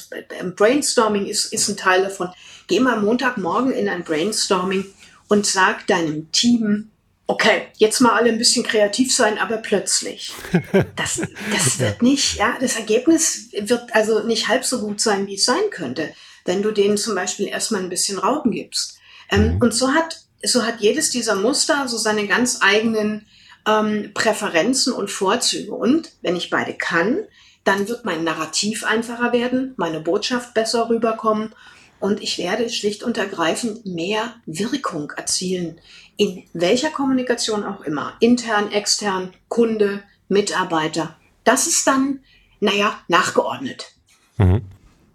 Brainstorming 0.56 1.26
ist, 1.26 1.52
ist 1.52 1.68
ein 1.68 1.76
Teil 1.76 2.02
davon. 2.02 2.30
Geh 2.66 2.80
mal 2.80 3.00
Montagmorgen 3.00 3.72
in 3.72 3.88
ein 3.88 4.02
Brainstorming 4.02 4.84
und 5.28 5.46
sag 5.46 5.86
deinem 5.86 6.32
Team, 6.32 6.90
okay, 7.26 7.68
jetzt 7.76 8.00
mal 8.00 8.12
alle 8.12 8.30
ein 8.30 8.38
bisschen 8.38 8.64
kreativ 8.64 9.14
sein, 9.14 9.38
aber 9.38 9.58
plötzlich. 9.58 10.32
Das, 10.96 11.20
das 11.52 11.78
wird 11.78 12.02
nicht, 12.02 12.36
ja, 12.36 12.56
das 12.60 12.76
Ergebnis 12.76 13.48
wird 13.52 13.94
also 13.94 14.24
nicht 14.24 14.48
halb 14.48 14.64
so 14.64 14.80
gut 14.80 15.00
sein, 15.00 15.26
wie 15.26 15.34
es 15.34 15.44
sein 15.44 15.70
könnte, 15.70 16.12
wenn 16.44 16.62
du 16.62 16.70
denen 16.70 16.96
zum 16.96 17.14
Beispiel 17.14 17.48
erstmal 17.48 17.82
ein 17.82 17.88
bisschen 17.88 18.18
Raum 18.18 18.50
gibst. 18.50 18.98
Ähm, 19.30 19.54
mhm. 19.54 19.60
Und 19.60 19.74
so 19.74 19.92
hat, 19.92 20.20
so 20.42 20.64
hat 20.64 20.80
jedes 20.80 21.10
dieser 21.10 21.34
Muster 21.34 21.88
so 21.88 21.96
seine 21.96 22.26
ganz 22.26 22.58
eigenen 22.60 23.26
ähm, 23.66 24.12
Präferenzen 24.14 24.92
und 24.92 25.10
Vorzüge. 25.10 25.72
Und 25.72 26.12
wenn 26.22 26.36
ich 26.36 26.50
beide 26.50 26.74
kann, 26.74 27.24
dann 27.64 27.88
wird 27.88 28.04
mein 28.04 28.24
Narrativ 28.24 28.84
einfacher 28.84 29.32
werden, 29.32 29.74
meine 29.76 30.00
Botschaft 30.00 30.54
besser 30.54 30.88
rüberkommen 30.88 31.54
und 32.00 32.22
ich 32.22 32.38
werde 32.38 32.68
schlicht 32.70 33.02
und 33.02 33.18
ergreifend 33.18 33.86
mehr 33.86 34.34
Wirkung 34.46 35.10
erzielen. 35.16 35.80
In 36.16 36.44
welcher 36.52 36.90
Kommunikation 36.90 37.64
auch 37.64 37.80
immer. 37.82 38.14
Intern, 38.20 38.70
extern, 38.70 39.32
Kunde, 39.48 40.02
Mitarbeiter. 40.28 41.16
Das 41.44 41.66
ist 41.66 41.86
dann, 41.86 42.20
naja, 42.60 42.98
nachgeordnet. 43.08 43.92
Mhm. 44.38 44.62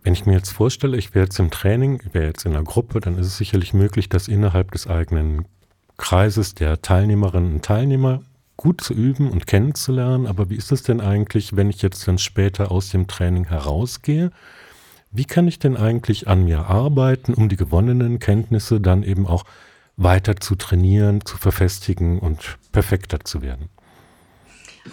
Wenn 0.04 0.14
ich 0.14 0.26
mir 0.26 0.34
jetzt 0.34 0.52
vorstelle, 0.52 0.98
ich 0.98 1.14
wäre 1.14 1.26
jetzt 1.26 1.40
im 1.40 1.52
Training, 1.52 2.02
ich 2.06 2.14
wäre 2.14 2.28
jetzt 2.28 2.46
in 2.46 2.54
einer 2.54 2.64
Gruppe, 2.64 3.00
dann 3.00 3.18
ist 3.18 3.28
es 3.28 3.38
sicherlich 3.38 3.74
möglich, 3.74 4.10
dass 4.10 4.28
innerhalb 4.28 4.72
des 4.72 4.88
eigenen 4.88 5.46
Kreises 5.98 6.56
der 6.56 6.82
Teilnehmerinnen 6.82 7.54
und 7.56 7.66
Teilnehmer 7.66 8.22
gut 8.60 8.82
zu 8.82 8.94
üben 8.94 9.30
und 9.30 9.48
kennenzulernen, 9.48 10.28
aber 10.28 10.50
wie 10.50 10.56
ist 10.56 10.72
es 10.72 10.84
denn 10.84 11.00
eigentlich, 11.00 11.56
wenn 11.56 11.70
ich 11.70 11.82
jetzt 11.82 12.06
dann 12.08 12.18
später 12.18 12.72
aus 12.72 12.90
dem 12.90 13.08
Training 13.08 13.46
herausgehe? 13.46 14.32
Wie 15.12 15.26
kann 15.26 15.48
ich 15.48 15.58
denn 15.58 15.76
eigentlich 15.76 16.28
an 16.28 16.46
mir 16.46 16.66
arbeiten, 16.68 17.34
um 17.34 17.50
die 17.50 17.56
gewonnenen 17.56 18.20
Kenntnisse 18.20 18.80
dann 18.80 19.04
eben 19.04 19.26
auch 19.26 19.44
weiter 19.98 20.36
zu 20.36 20.56
trainieren, 20.56 21.26
zu 21.26 21.38
verfestigen 21.38 22.20
und 22.20 22.58
perfekter 22.72 23.20
zu 23.22 23.42
werden? 23.42 23.70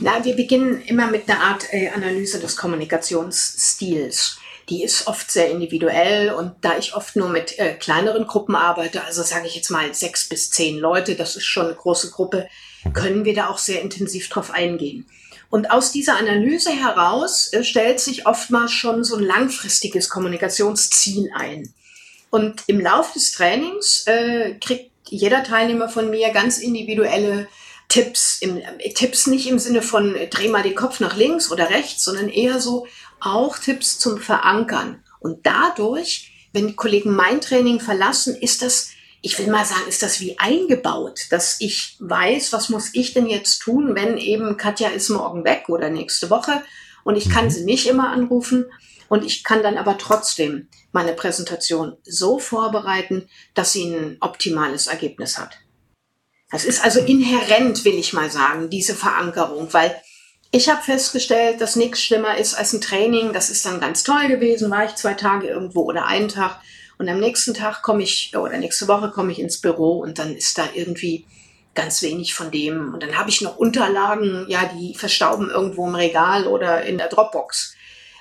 Na, 0.01 0.25
wir 0.25 0.35
beginnen 0.35 0.83
immer 0.83 1.11
mit 1.11 1.29
einer 1.29 1.41
Art 1.41 1.73
äh, 1.73 1.91
Analyse 1.91 2.41
des 2.41 2.57
Kommunikationsstils. 2.57 4.39
Die 4.69 4.83
ist 4.83 5.07
oft 5.07 5.31
sehr 5.31 5.51
individuell 5.51 6.33
und 6.33 6.53
da 6.61 6.77
ich 6.77 6.95
oft 6.95 7.15
nur 7.15 7.29
mit 7.29 7.59
äh, 7.59 7.75
kleineren 7.75 8.27
Gruppen 8.27 8.57
arbeite, 8.57 9.05
also 9.05 9.23
sage 9.23 9.47
ich 9.47 9.55
jetzt 9.55 9.71
mal 9.71 9.95
sechs 9.95 10.29
bis 10.29 10.51
zehn 10.51 10.79
Leute, 10.79 11.15
das 11.15 11.37
ist 11.37 11.45
schon 11.45 11.67
eine 11.67 11.77
große 11.77 12.11
Gruppe, 12.11 12.49
mhm. 12.85 12.93
können 12.93 13.25
wir 13.25 13.35
da 13.35 13.49
auch 13.49 13.59
sehr 13.59 13.81
intensiv 13.81 14.29
drauf 14.29 14.51
eingehen. 14.51 15.07
Und 15.49 15.71
aus 15.71 15.93
dieser 15.93 16.17
Analyse 16.17 16.71
heraus 16.71 17.53
äh, 17.53 17.63
stellt 17.63 18.01
sich 18.01 18.27
oftmals 18.27 18.73
schon 18.73 19.05
so 19.05 19.17
ein 19.17 19.25
langfristiges 19.25 20.09
Kommunikationsziel 20.09 21.31
ein. 21.35 21.73
Und 22.31 22.65
im 22.67 22.81
Laufe 22.81 23.15
des 23.15 23.33
Trainings 23.33 24.05
äh, 24.07 24.55
kriegt 24.55 24.91
jeder 25.09 25.45
Teilnehmer 25.45 25.89
von 25.89 26.11
mir 26.11 26.31
ganz 26.31 26.59
individuelle 26.59 27.47
Tipps. 27.89 28.39
Im, 28.41 28.57
äh, 28.57 28.93
Tipps 28.93 29.27
nicht 29.27 29.47
im 29.47 29.59
Sinne 29.59 29.83
von 29.83 30.17
äh, 30.17 30.29
dreh 30.29 30.49
mal 30.49 30.63
den 30.63 30.75
Kopf 30.75 31.01
nach 31.01 31.17
links 31.17 31.51
oder 31.51 31.71
rechts, 31.71 32.05
sondern 32.05 32.29
eher 32.29 32.61
so 32.61 32.87
auch 33.21 33.59
Tipps 33.59 33.99
zum 33.99 34.19
Verankern. 34.19 35.03
Und 35.21 35.47
dadurch, 35.47 36.33
wenn 36.53 36.67
die 36.67 36.77
Kollegen 36.77 37.15
mein 37.15 37.41
Training 37.41 37.81
verlassen, 37.81 38.35
ist 38.35 38.63
das 38.63 38.91
ich 39.27 39.37
will 39.41 39.49
mal 39.49 39.65
sagen, 39.65 39.89
ist 39.89 40.05
das 40.05 40.21
wie 40.21 40.39
eingebaut, 40.39 41.27
dass 41.31 41.57
ich 41.59 41.97
weiß, 41.99 42.53
was 42.53 42.69
muss 42.69 42.91
ich 42.93 43.13
denn 43.13 43.27
jetzt 43.27 43.59
tun, 43.59 43.97
wenn 43.97 44.19
eben 44.19 44.57
Katja 44.57 44.91
ist 44.91 45.09
morgen 45.09 45.45
weg 45.45 45.65
oder 45.67 45.91
nächste 45.91 46.31
Woche 46.31 46.63
und 47.03 47.17
ich 47.17 47.29
kann 47.29 47.47
mhm. 47.47 47.51
sie 47.51 47.65
nicht 47.65 47.89
immer 47.89 48.11
anrufen 48.11 48.67
und 49.09 49.25
ich 49.25 49.43
kann 49.43 49.65
dann 49.65 49.79
aber 49.79 49.99
trotzdem 49.99 50.69
meine 50.93 51.13
Präsentation 51.13 51.97
so 52.05 52.39
vorbereiten, 52.39 53.29
dass 53.55 53.73
sie 53.73 53.87
ein 53.87 54.17
optimales 54.21 54.87
Ergebnis 54.87 55.39
hat. 55.39 55.59
Das 56.53 56.65
ist 56.65 56.85
also 56.85 57.01
inhärent, 57.01 57.85
will 57.85 57.99
ich 57.99 58.13
mal 58.13 58.31
sagen, 58.31 58.71
diese 58.71 58.95
Verankerung, 58.95 59.73
weil 59.73 60.01
ich 60.53 60.69
habe 60.69 60.85
festgestellt, 60.85 61.61
dass 61.61 61.75
nichts 61.75 62.01
schlimmer 62.01 62.37
ist 62.37 62.55
als 62.55 62.73
ein 62.73 62.81
Training. 62.81 63.33
Das 63.33 63.51
ist 63.51 63.67
dann 63.67 63.81
ganz 63.81 64.05
toll 64.05 64.29
gewesen, 64.29 64.71
war 64.71 64.85
ich 64.85 64.95
zwei 64.95 65.15
Tage 65.15 65.49
irgendwo 65.49 65.83
oder 65.83 66.07
einen 66.07 66.29
Tag 66.29 66.61
und 66.99 67.09
am 67.09 67.21
nächsten 67.21 67.55
Tag 67.55 67.83
komme 67.83 68.03
ich, 68.03 68.37
oder 68.37 68.57
nächste 68.59 68.89
Woche 68.89 69.11
komme 69.11 69.33
ich 69.33 69.39
ins 69.39 69.61
Büro 69.61 69.99
und 69.99 70.19
dann 70.19 70.35
ist 70.35 70.57
da 70.57 70.69
irgendwie 70.75 71.27
ganz 71.75 72.03
wenig 72.03 72.35
von 72.35 72.51
dem. 72.51 72.95
Und 72.95 73.03
dann 73.03 73.19
habe 73.19 73.29
ich 73.31 73.43
noch 73.43 73.57
Unterlagen, 73.59 74.47
ja, 74.49 74.71
die 74.75 74.95
verstauben 74.95 75.51
irgendwo 75.51 75.87
im 75.87 75.95
Regal 75.95 76.47
oder 76.47 76.83
in 76.85 76.99
der 76.99 77.09
Dropbox. 77.09 77.75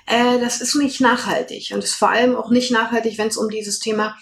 Äh, 0.06 0.38
das 0.38 0.60
ist 0.60 0.76
nicht 0.76 1.00
nachhaltig 1.00 1.72
und 1.72 1.82
ist 1.82 1.94
vor 1.94 2.10
allem 2.10 2.36
auch 2.36 2.50
nicht 2.50 2.70
nachhaltig, 2.70 3.18
wenn 3.18 3.28
es 3.28 3.36
um 3.36 3.48
dieses 3.48 3.80
Thema 3.80 4.16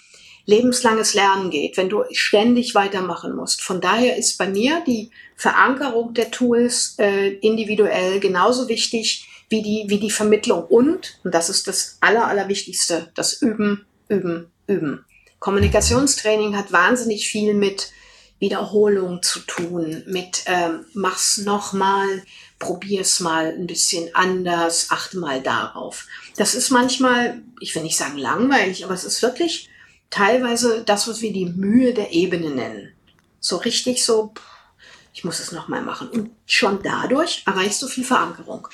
lebenslanges 0.45 1.13
Lernen 1.15 1.49
geht, 1.49 1.75
wenn 1.75 1.89
du 1.89 2.03
ständig 2.11 2.75
weitermachen 2.75 3.35
musst. 3.35 3.61
Von 3.61 3.81
daher 3.81 4.15
ist 4.15 4.37
bei 4.37 4.47
mir 4.47 4.81
die 4.85 5.11
Verankerung 5.35 6.13
der 6.13 6.31
Tools 6.31 6.95
äh, 6.97 7.33
individuell 7.39 8.19
genauso 8.19 8.69
wichtig 8.69 9.27
wie 9.49 9.61
die, 9.61 9.85
wie 9.87 9.99
die 9.99 10.11
Vermittlung 10.11 10.63
und, 10.65 11.19
und 11.23 11.33
das 11.33 11.49
ist 11.49 11.67
das 11.67 11.97
Aller, 11.99 12.27
Allerwichtigste, 12.27 13.11
das 13.15 13.41
Üben 13.41 13.85
üben, 14.07 14.51
üben. 14.67 15.05
Kommunikationstraining 15.39 16.55
hat 16.55 16.71
wahnsinnig 16.71 17.27
viel 17.27 17.53
mit 17.53 17.91
Wiederholung 18.39 19.21
zu 19.21 19.39
tun, 19.39 20.03
mit 20.07 20.43
ähm, 20.45 20.85
mach's 20.93 21.37
nochmal, 21.37 22.23
probier's 22.59 23.19
mal 23.19 23.53
ein 23.53 23.67
bisschen 23.67 24.13
anders, 24.13 24.87
achte 24.89 25.17
mal 25.17 25.41
darauf. 25.41 26.07
Das 26.35 26.53
ist 26.53 26.69
manchmal, 26.69 27.41
ich 27.59 27.73
will 27.75 27.83
nicht 27.83 27.97
sagen 27.97 28.17
langweilig, 28.17 28.83
aber 28.83 28.93
es 28.93 29.05
ist 29.05 29.21
wirklich 29.21 29.69
teilweise 30.09 30.83
das, 30.83 31.07
was 31.07 31.21
wir 31.21 31.31
die 31.31 31.45
Mühe 31.45 31.93
der 31.93 32.11
Ebene 32.11 32.49
nennen. 32.49 32.91
So 33.39 33.57
richtig 33.57 34.03
so, 34.03 34.33
ich 35.13 35.23
muss 35.23 35.39
es 35.39 35.51
nochmal 35.51 35.81
machen. 35.81 36.09
Und 36.09 36.31
schon 36.45 36.83
dadurch 36.83 37.43
erreichst 37.45 37.81
du 37.81 37.87
viel 37.87 38.03
Verankerung. 38.03 38.67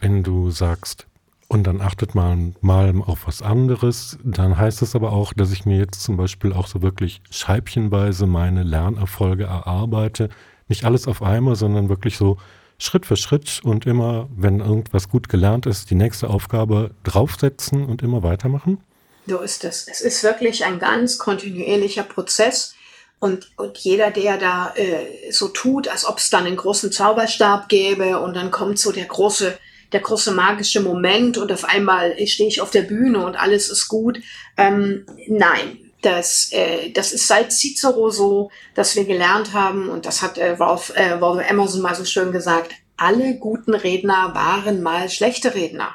Wenn 0.00 0.22
du 0.24 0.50
sagst, 0.50 1.06
und 1.52 1.64
dann 1.64 1.82
achtet 1.82 2.14
man 2.14 2.56
mal 2.62 2.94
auf 3.04 3.26
was 3.26 3.42
anderes. 3.42 4.16
Dann 4.24 4.56
heißt 4.56 4.80
es 4.80 4.94
aber 4.94 5.12
auch, 5.12 5.34
dass 5.34 5.52
ich 5.52 5.66
mir 5.66 5.76
jetzt 5.76 6.02
zum 6.02 6.16
Beispiel 6.16 6.54
auch 6.54 6.66
so 6.66 6.80
wirklich 6.80 7.20
scheibchenweise 7.30 8.26
meine 8.26 8.62
Lernerfolge 8.62 9.44
erarbeite. 9.44 10.30
Nicht 10.68 10.86
alles 10.86 11.06
auf 11.06 11.22
einmal, 11.22 11.54
sondern 11.54 11.90
wirklich 11.90 12.16
so 12.16 12.38
Schritt 12.78 13.04
für 13.04 13.16
Schritt 13.16 13.60
und 13.64 13.84
immer, 13.84 14.30
wenn 14.34 14.60
irgendwas 14.60 15.10
gut 15.10 15.28
gelernt 15.28 15.66
ist, 15.66 15.90
die 15.90 15.94
nächste 15.94 16.30
Aufgabe 16.30 16.92
draufsetzen 17.04 17.84
und 17.84 18.00
immer 18.00 18.22
weitermachen. 18.22 18.78
So 19.26 19.40
ist 19.40 19.62
es. 19.64 19.88
Es 19.88 20.00
ist 20.00 20.22
wirklich 20.22 20.64
ein 20.64 20.78
ganz 20.78 21.18
kontinuierlicher 21.18 22.04
Prozess. 22.04 22.74
Und, 23.20 23.52
und 23.58 23.76
jeder, 23.76 24.10
der 24.10 24.38
da 24.38 24.72
äh, 24.74 25.30
so 25.30 25.48
tut, 25.48 25.86
als 25.86 26.06
ob 26.06 26.16
es 26.16 26.30
dann 26.30 26.46
einen 26.46 26.56
großen 26.56 26.90
Zauberstab 26.90 27.68
gäbe 27.68 28.20
und 28.20 28.34
dann 28.34 28.50
kommt 28.50 28.78
so 28.78 28.90
der 28.90 29.04
große 29.04 29.58
der 29.92 30.00
große 30.00 30.32
magische 30.32 30.80
Moment 30.80 31.38
und 31.38 31.52
auf 31.52 31.64
einmal 31.64 32.14
stehe 32.26 32.48
ich 32.48 32.60
auf 32.60 32.70
der 32.70 32.82
Bühne 32.82 33.24
und 33.24 33.36
alles 33.36 33.68
ist 33.68 33.88
gut. 33.88 34.20
Ähm, 34.56 35.06
nein, 35.28 35.78
das, 36.02 36.50
äh, 36.52 36.90
das 36.90 37.12
ist 37.12 37.26
seit 37.26 37.52
Cicero 37.52 38.10
so, 38.10 38.50
dass 38.74 38.96
wir 38.96 39.04
gelernt 39.04 39.52
haben, 39.52 39.88
und 39.88 40.04
das 40.06 40.22
hat 40.22 40.38
äh, 40.38 40.58
Wolf, 40.58 40.92
äh, 40.96 41.20
Wolf 41.20 41.48
Emerson 41.48 41.80
mal 41.80 41.94
so 41.94 42.04
schön 42.04 42.32
gesagt, 42.32 42.72
alle 42.96 43.36
guten 43.36 43.74
Redner 43.74 44.34
waren 44.34 44.82
mal 44.82 45.08
schlechte 45.08 45.54
Redner. 45.54 45.94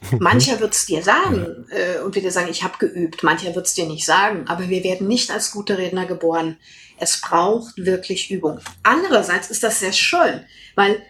Mancher 0.20 0.60
wird's 0.60 0.86
dir 0.86 1.02
sagen 1.02 1.66
äh, 1.70 2.00
und 2.00 2.14
wird 2.14 2.24
dir 2.24 2.30
sagen, 2.30 2.48
ich 2.50 2.62
habe 2.62 2.78
geübt. 2.78 3.22
Mancher 3.22 3.54
wird's 3.54 3.74
dir 3.74 3.86
nicht 3.86 4.04
sagen. 4.04 4.44
Aber 4.46 4.68
wir 4.68 4.84
werden 4.84 5.08
nicht 5.08 5.30
als 5.30 5.50
gute 5.50 5.76
Redner 5.76 6.06
geboren. 6.06 6.56
Es 6.98 7.20
braucht 7.20 7.76
wirklich 7.76 8.30
Übung. 8.30 8.60
Andererseits 8.84 9.50
ist 9.50 9.64
das 9.64 9.80
sehr 9.80 9.92
schön, 9.92 10.44
weil 10.76 11.02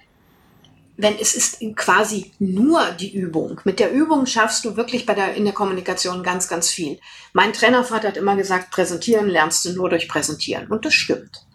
wenn 0.99 1.17
es 1.17 1.35
ist 1.35 1.61
quasi 1.77 2.33
nur 2.41 2.91
die 2.91 3.15
Übung. 3.15 3.61
Mit 3.65 3.79
der 3.79 3.93
Übung 3.93 4.27
schaffst 4.27 4.65
du 4.65 4.77
wirklich 4.77 5.07
bei 5.07 5.15
der, 5.15 5.35
in 5.35 5.45
der 5.45 5.55
Kommunikation 5.55 6.25
ganz, 6.25 6.49
ganz 6.49 6.71
viel. 6.71 6.99
Mein 7.33 7.53
Trainervater 7.53 8.09
hat 8.09 8.17
immer 8.17 8.35
gesagt, 8.35 8.73
präsentieren 8.73 9.29
lernst 9.29 9.65
du 9.65 9.73
nur 9.75 9.89
durch 9.89 10.09
Präsentieren. 10.09 10.67
Und 10.67 10.85
das 10.85 10.95
stimmt. 10.95 11.47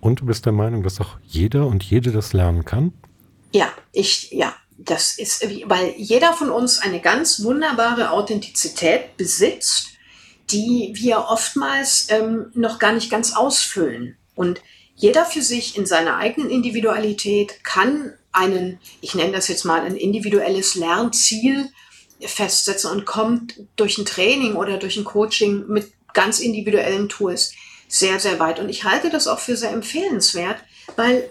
Und 0.00 0.20
du 0.20 0.26
bist 0.26 0.46
der 0.46 0.52
Meinung, 0.52 0.84
dass 0.84 1.00
auch 1.00 1.18
jeder 1.24 1.66
und 1.66 1.82
jede 1.82 2.12
das 2.12 2.32
lernen 2.32 2.64
kann? 2.64 2.92
Ja, 3.52 3.72
ich, 3.90 4.30
ja, 4.30 4.54
das 4.78 5.18
ist, 5.18 5.44
weil 5.64 5.94
jeder 5.96 6.32
von 6.32 6.50
uns 6.50 6.78
eine 6.78 7.00
ganz 7.00 7.42
wunderbare 7.42 8.12
Authentizität 8.12 9.16
besitzt, 9.16 9.88
die 10.50 10.92
wir 10.94 11.26
oftmals 11.28 12.06
ähm, 12.10 12.52
noch 12.54 12.78
gar 12.78 12.92
nicht 12.92 13.10
ganz 13.10 13.34
ausfüllen. 13.34 14.16
Und 14.36 14.60
jeder 14.94 15.24
für 15.24 15.42
sich 15.42 15.76
in 15.76 15.86
seiner 15.86 16.18
eigenen 16.18 16.50
Individualität 16.50 17.64
kann 17.64 18.12
einen, 18.36 18.78
ich 19.00 19.14
nenne 19.14 19.32
das 19.32 19.48
jetzt 19.48 19.64
mal 19.64 19.80
ein 19.80 19.96
individuelles 19.96 20.74
Lernziel 20.74 21.70
festsetzen 22.20 22.90
und 22.90 23.06
kommt 23.06 23.60
durch 23.76 23.98
ein 23.98 24.04
Training 24.04 24.54
oder 24.54 24.78
durch 24.78 24.96
ein 24.96 25.04
Coaching 25.04 25.66
mit 25.68 25.92
ganz 26.12 26.40
individuellen 26.40 27.08
Tools 27.08 27.52
sehr, 27.88 28.20
sehr 28.20 28.38
weit. 28.38 28.58
Und 28.58 28.68
ich 28.68 28.84
halte 28.84 29.10
das 29.10 29.26
auch 29.26 29.38
für 29.38 29.56
sehr 29.56 29.72
empfehlenswert, 29.72 30.58
weil 30.96 31.28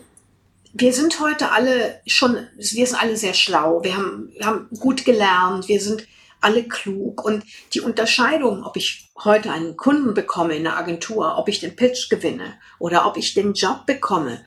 wir 0.73 0.93
sind 0.93 1.19
heute 1.19 1.51
alle 1.51 2.01
schon, 2.05 2.47
wir 2.57 2.85
sind 2.85 3.01
alle 3.01 3.17
sehr 3.17 3.33
schlau, 3.33 3.83
wir 3.83 3.95
haben, 3.95 4.31
wir 4.35 4.45
haben 4.45 4.67
gut 4.79 5.05
gelernt, 5.05 5.67
wir 5.67 5.79
sind 5.79 6.07
alle 6.41 6.63
klug. 6.63 7.23
Und 7.23 7.43
die 7.73 7.81
Unterscheidung, 7.81 8.63
ob 8.63 8.77
ich 8.77 9.09
heute 9.23 9.51
einen 9.51 9.77
Kunden 9.77 10.13
bekomme 10.13 10.55
in 10.55 10.63
der 10.63 10.77
Agentur, 10.77 11.37
ob 11.37 11.49
ich 11.49 11.59
den 11.59 11.75
Pitch 11.75 12.09
gewinne 12.09 12.55
oder 12.79 13.05
ob 13.05 13.17
ich 13.17 13.33
den 13.33 13.53
Job 13.53 13.85
bekomme 13.85 14.45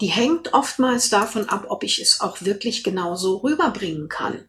die 0.00 0.06
hängt 0.06 0.54
oftmals 0.54 1.10
davon 1.10 1.48
ab, 1.48 1.66
ob 1.68 1.82
ich 1.82 2.00
es 2.00 2.20
auch 2.20 2.42
wirklich 2.42 2.84
genauso 2.84 3.38
rüberbringen 3.38 4.08
kann. 4.08 4.44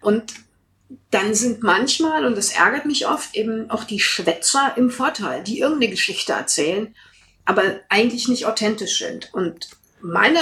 Und 0.00 0.34
dann 1.10 1.34
sind 1.34 1.62
manchmal, 1.62 2.24
und 2.24 2.36
das 2.36 2.50
ärgert 2.50 2.86
mich 2.86 3.06
oft, 3.06 3.34
eben 3.34 3.70
auch 3.70 3.84
die 3.84 4.00
Schwätzer 4.00 4.74
im 4.76 4.90
Vorteil, 4.90 5.42
die 5.42 5.58
irgendeine 5.58 5.90
Geschichte 5.90 6.32
erzählen, 6.32 6.94
aber 7.44 7.62
eigentlich 7.88 8.28
nicht 8.28 8.46
authentisch 8.46 8.98
sind. 8.98 9.32
Und 9.34 9.68
meine, 10.00 10.40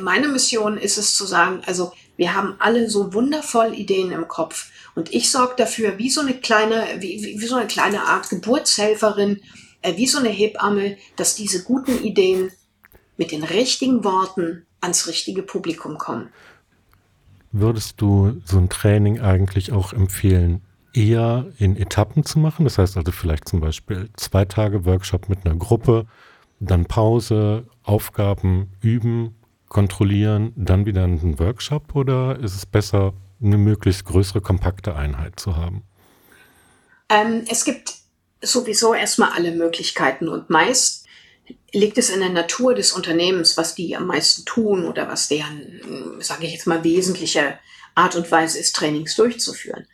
meine 0.00 0.28
Mission 0.28 0.78
ist 0.78 0.98
es 0.98 1.14
zu 1.14 1.26
sagen, 1.26 1.62
also 1.66 1.92
wir 2.16 2.34
haben 2.34 2.56
alle 2.58 2.88
so 2.88 3.12
wundervoll 3.12 3.74
Ideen 3.74 4.12
im 4.12 4.28
Kopf. 4.28 4.70
Und 4.94 5.12
ich 5.12 5.30
sorge 5.30 5.54
dafür, 5.56 5.98
wie 5.98 6.10
so 6.10 6.20
eine 6.20 6.34
kleine, 6.34 6.86
wie, 6.98 7.22
wie, 7.22 7.40
wie 7.40 7.46
so 7.46 7.56
eine 7.56 7.66
kleine 7.66 8.02
Art 8.02 8.28
Geburtshelferin, 8.28 9.42
äh, 9.82 9.96
wie 9.96 10.06
so 10.06 10.18
eine 10.18 10.28
Hebamme, 10.28 10.98
dass 11.16 11.34
diese 11.34 11.64
guten 11.64 12.02
Ideen 12.04 12.52
mit 13.20 13.32
den 13.32 13.44
richtigen 13.44 14.02
Worten 14.02 14.66
ans 14.80 15.06
richtige 15.06 15.42
Publikum 15.42 15.98
kommen. 15.98 16.30
Würdest 17.52 18.00
du 18.00 18.40
so 18.46 18.56
ein 18.56 18.70
Training 18.70 19.20
eigentlich 19.20 19.72
auch 19.72 19.92
empfehlen, 19.92 20.62
eher 20.94 21.52
in 21.58 21.76
Etappen 21.76 22.24
zu 22.24 22.38
machen? 22.38 22.64
Das 22.64 22.78
heißt 22.78 22.96
also 22.96 23.12
vielleicht 23.12 23.46
zum 23.46 23.60
Beispiel 23.60 24.08
zwei 24.16 24.46
Tage 24.46 24.86
Workshop 24.86 25.28
mit 25.28 25.44
einer 25.44 25.54
Gruppe, 25.54 26.06
dann 26.60 26.86
Pause, 26.86 27.66
Aufgaben 27.82 28.72
üben, 28.80 29.34
kontrollieren, 29.68 30.54
dann 30.56 30.86
wieder 30.86 31.04
einen 31.04 31.38
Workshop 31.38 31.94
oder 31.94 32.38
ist 32.40 32.56
es 32.56 32.64
besser, 32.64 33.12
eine 33.42 33.58
möglichst 33.58 34.06
größere, 34.06 34.40
kompakte 34.40 34.96
Einheit 34.96 35.38
zu 35.38 35.58
haben? 35.58 35.82
Ähm, 37.10 37.44
es 37.50 37.66
gibt 37.66 37.92
sowieso 38.40 38.94
erstmal 38.94 39.32
alle 39.32 39.52
Möglichkeiten 39.52 40.26
und 40.26 40.48
meist 40.48 41.06
liegt 41.72 41.98
es 41.98 42.10
in 42.10 42.20
der 42.20 42.30
Natur 42.30 42.74
des 42.74 42.92
Unternehmens, 42.92 43.56
was 43.56 43.74
die 43.74 43.96
am 43.96 44.06
meisten 44.06 44.44
tun 44.44 44.84
oder 44.84 45.08
was 45.08 45.28
deren, 45.28 46.18
sage 46.20 46.46
ich 46.46 46.52
jetzt 46.52 46.66
mal, 46.66 46.84
wesentliche 46.84 47.58
Art 47.94 48.16
und 48.16 48.30
Weise 48.30 48.58
ist, 48.58 48.74
Trainings 48.76 49.16
durchzuführen. 49.16 49.86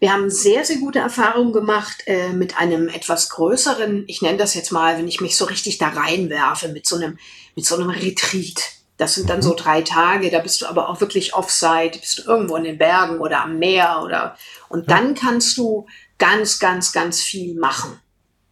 Wir 0.00 0.14
haben 0.14 0.30
sehr, 0.30 0.64
sehr 0.64 0.78
gute 0.78 0.98
Erfahrungen 0.98 1.52
gemacht 1.52 2.04
äh, 2.06 2.30
mit 2.30 2.56
einem 2.56 2.88
etwas 2.88 3.28
größeren, 3.28 4.04
ich 4.06 4.22
nenne 4.22 4.38
das 4.38 4.54
jetzt 4.54 4.72
mal, 4.72 4.96
wenn 4.96 5.08
ich 5.08 5.20
mich 5.20 5.36
so 5.36 5.44
richtig 5.44 5.76
da 5.76 5.88
reinwerfe, 5.88 6.68
mit 6.68 6.86
so 6.86 6.96
einem, 6.96 7.18
mit 7.54 7.66
so 7.66 7.74
einem 7.74 7.90
Retreat. 7.90 8.62
Das 8.96 9.14
sind 9.14 9.28
dann 9.28 9.42
so 9.42 9.52
mhm. 9.52 9.56
drei 9.56 9.82
Tage, 9.82 10.30
da 10.30 10.38
bist 10.38 10.62
du 10.62 10.66
aber 10.66 10.88
auch 10.88 11.02
wirklich 11.02 11.34
offside, 11.34 11.98
bist 11.98 12.18
du 12.18 12.22
irgendwo 12.22 12.56
in 12.56 12.64
den 12.64 12.78
Bergen 12.78 13.18
oder 13.18 13.42
am 13.42 13.58
Meer 13.58 14.00
oder, 14.02 14.36
und 14.70 14.90
dann 14.90 15.14
kannst 15.14 15.58
du 15.58 15.86
ganz, 16.18 16.58
ganz, 16.58 16.92
ganz 16.92 17.20
viel 17.20 17.54
machen. 17.54 18.00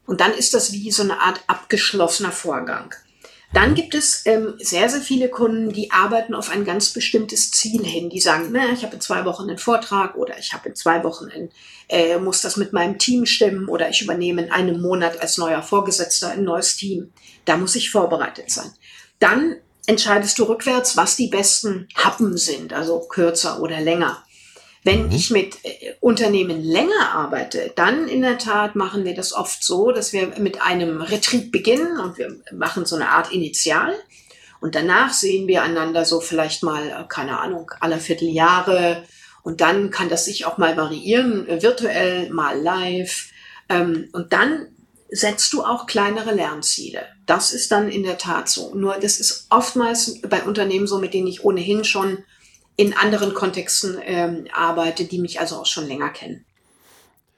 Und 0.08 0.22
dann 0.22 0.32
ist 0.32 0.54
das 0.54 0.72
wie 0.72 0.90
so 0.90 1.02
eine 1.02 1.20
Art 1.20 1.42
abgeschlossener 1.48 2.32
Vorgang. 2.32 2.94
Dann 3.52 3.74
gibt 3.74 3.94
es 3.94 4.22
ähm, 4.24 4.54
sehr, 4.58 4.88
sehr 4.88 5.02
viele 5.02 5.28
Kunden, 5.28 5.70
die 5.70 5.90
arbeiten 5.90 6.34
auf 6.34 6.48
ein 6.48 6.64
ganz 6.64 6.94
bestimmtes 6.94 7.50
Ziel 7.50 7.84
hin. 7.84 8.08
Die 8.08 8.18
sagen, 8.18 8.48
na, 8.50 8.72
ich 8.72 8.84
habe 8.84 8.94
in 8.94 9.02
zwei 9.02 9.26
Wochen 9.26 9.50
einen 9.50 9.58
Vortrag 9.58 10.16
oder 10.16 10.38
ich 10.38 10.54
habe 10.54 10.70
in 10.70 10.74
zwei 10.74 11.04
Wochen 11.04 11.26
ein, 11.26 11.50
äh, 11.90 12.16
muss 12.16 12.40
das 12.40 12.56
mit 12.56 12.72
meinem 12.72 12.96
Team 12.96 13.26
stimmen 13.26 13.68
oder 13.68 13.90
ich 13.90 14.00
übernehme 14.00 14.44
in 14.44 14.50
einem 14.50 14.80
Monat 14.80 15.20
als 15.20 15.36
neuer 15.36 15.62
Vorgesetzter 15.62 16.30
ein 16.30 16.42
neues 16.42 16.76
Team. 16.76 17.12
Da 17.44 17.58
muss 17.58 17.76
ich 17.76 17.90
vorbereitet 17.90 18.50
sein. 18.50 18.72
Dann 19.18 19.56
entscheidest 19.86 20.38
du 20.38 20.44
rückwärts, 20.44 20.96
was 20.96 21.16
die 21.16 21.28
besten 21.28 21.86
Happen 21.94 22.38
sind, 22.38 22.72
also 22.72 23.00
kürzer 23.00 23.60
oder 23.60 23.82
länger. 23.82 24.24
Wenn 24.84 25.06
mhm. 25.06 25.12
ich 25.12 25.30
mit 25.30 25.64
äh, 25.64 25.94
Unternehmen 26.00 26.62
länger 26.62 27.12
arbeite, 27.12 27.72
dann 27.74 28.08
in 28.08 28.22
der 28.22 28.38
Tat 28.38 28.76
machen 28.76 29.04
wir 29.04 29.14
das 29.14 29.32
oft 29.32 29.62
so, 29.62 29.92
dass 29.92 30.12
wir 30.12 30.28
mit 30.38 30.62
einem 30.62 31.00
Retreat 31.00 31.50
beginnen 31.50 31.98
und 31.98 32.18
wir 32.18 32.36
machen 32.52 32.86
so 32.86 32.96
eine 32.96 33.08
Art 33.08 33.32
Initial. 33.32 33.94
Und 34.60 34.74
danach 34.74 35.12
sehen 35.12 35.46
wir 35.46 35.62
einander 35.62 36.04
so 36.04 36.20
vielleicht 36.20 36.62
mal, 36.62 36.88
äh, 36.88 37.04
keine 37.08 37.38
Ahnung, 37.38 37.70
alle 37.80 37.98
Vierteljahre. 37.98 39.04
Und 39.42 39.60
dann 39.60 39.90
kann 39.90 40.08
das 40.08 40.24
sich 40.24 40.46
auch 40.46 40.58
mal 40.58 40.76
variieren, 40.76 41.48
äh, 41.48 41.62
virtuell, 41.62 42.30
mal 42.30 42.60
live. 42.60 43.30
Ähm, 43.68 44.08
und 44.12 44.32
dann 44.32 44.68
setzt 45.10 45.52
du 45.52 45.62
auch 45.62 45.86
kleinere 45.86 46.34
Lernziele. 46.34 47.06
Das 47.26 47.52
ist 47.52 47.72
dann 47.72 47.88
in 47.88 48.02
der 48.02 48.18
Tat 48.18 48.48
so. 48.48 48.74
Nur 48.74 48.96
das 49.00 49.20
ist 49.20 49.46
oftmals 49.48 50.20
bei 50.22 50.42
Unternehmen 50.42 50.86
so, 50.86 50.98
mit 50.98 51.14
denen 51.14 51.26
ich 51.26 51.44
ohnehin 51.44 51.84
schon 51.84 52.24
in 52.78 52.96
anderen 52.96 53.34
Kontexten 53.34 53.98
ähm, 54.04 54.46
arbeite, 54.52 55.04
die 55.04 55.18
mich 55.18 55.40
also 55.40 55.56
auch 55.56 55.66
schon 55.66 55.88
länger 55.88 56.10
kennen. 56.10 56.44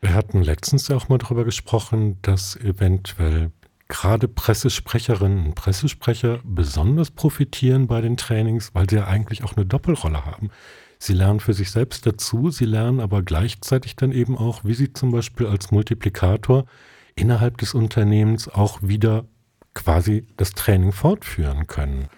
Wir 0.03 0.15
hatten 0.15 0.43
letztens 0.43 0.89
ja 0.89 0.97
auch 0.97 1.09
mal 1.09 1.17
darüber 1.19 1.45
gesprochen, 1.45 2.19
dass 2.21 2.57
eventuell 2.57 3.51
gerade 3.89 4.29
Pressesprecherinnen 4.29 5.47
und 5.47 5.55
Pressesprecher 5.55 6.41
besonders 6.45 7.11
profitieren 7.11 7.87
bei 7.87 8.03
den 8.03 8.19
Trainings, 8.19 8.75
weil 8.75 8.89
sie 8.89 8.97
ja 8.97 9.07
eigentlich 9.07 9.43
auch 9.43 9.57
eine 9.57 9.65
Doppelrolle 9.65 10.27
haben. 10.27 10.51
Sie 10.99 11.15
lernen 11.15 11.41
für 11.41 11.55
sich 11.55 11.71
selbst 11.71 12.07
dazu, 12.07 12.51
sie 12.51 12.67
lernen 12.67 13.01
aber 13.01 13.23
gleichzeitig 13.23 13.97
dann 13.97 14.13
eben 14.13 14.37
auch, 14.37 14.63
wie 14.65 14.75
sie 14.75 14.93
zum 14.93 15.11
Beispiel 15.11 15.47
als 15.47 15.71
Multiplikator 15.71 16.67
innerhalb 17.15 17.57
des 17.57 17.73
Unternehmens 17.73 18.47
auch 18.47 18.81
wieder 18.83 19.25
quasi 19.73 20.27
das 20.37 20.53
Training 20.53 20.93
fortführen 20.93 21.67
können. 21.67 22.09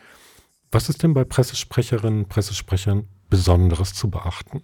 Was 0.73 0.89
ist 0.89 1.03
denn 1.03 1.15
bei 1.15 1.25
Pressesprecherinnen 1.25 2.25
und 2.25 2.29
Pressesprechern 2.29 3.07
Besonderes 3.33 3.95
zu 3.95 4.11
beachten? 4.11 4.63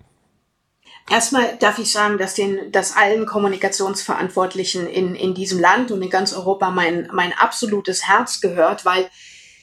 Erstmal 1.09 1.57
darf 1.57 1.79
ich 1.79 1.91
sagen, 1.91 2.19
dass, 2.19 2.35
den, 2.35 2.71
dass 2.71 2.95
allen 2.95 3.25
Kommunikationsverantwortlichen 3.25 4.87
in, 4.87 5.15
in 5.15 5.35
diesem 5.35 5.59
Land 5.59 5.91
und 5.91 6.03
in 6.03 6.11
ganz 6.11 6.35
Europa 6.35 6.71
mein, 6.71 7.09
mein 7.11 7.33
absolutes 7.33 8.07
Herz 8.07 8.43
gehört, 8.43 8.85
weil 8.85 9.09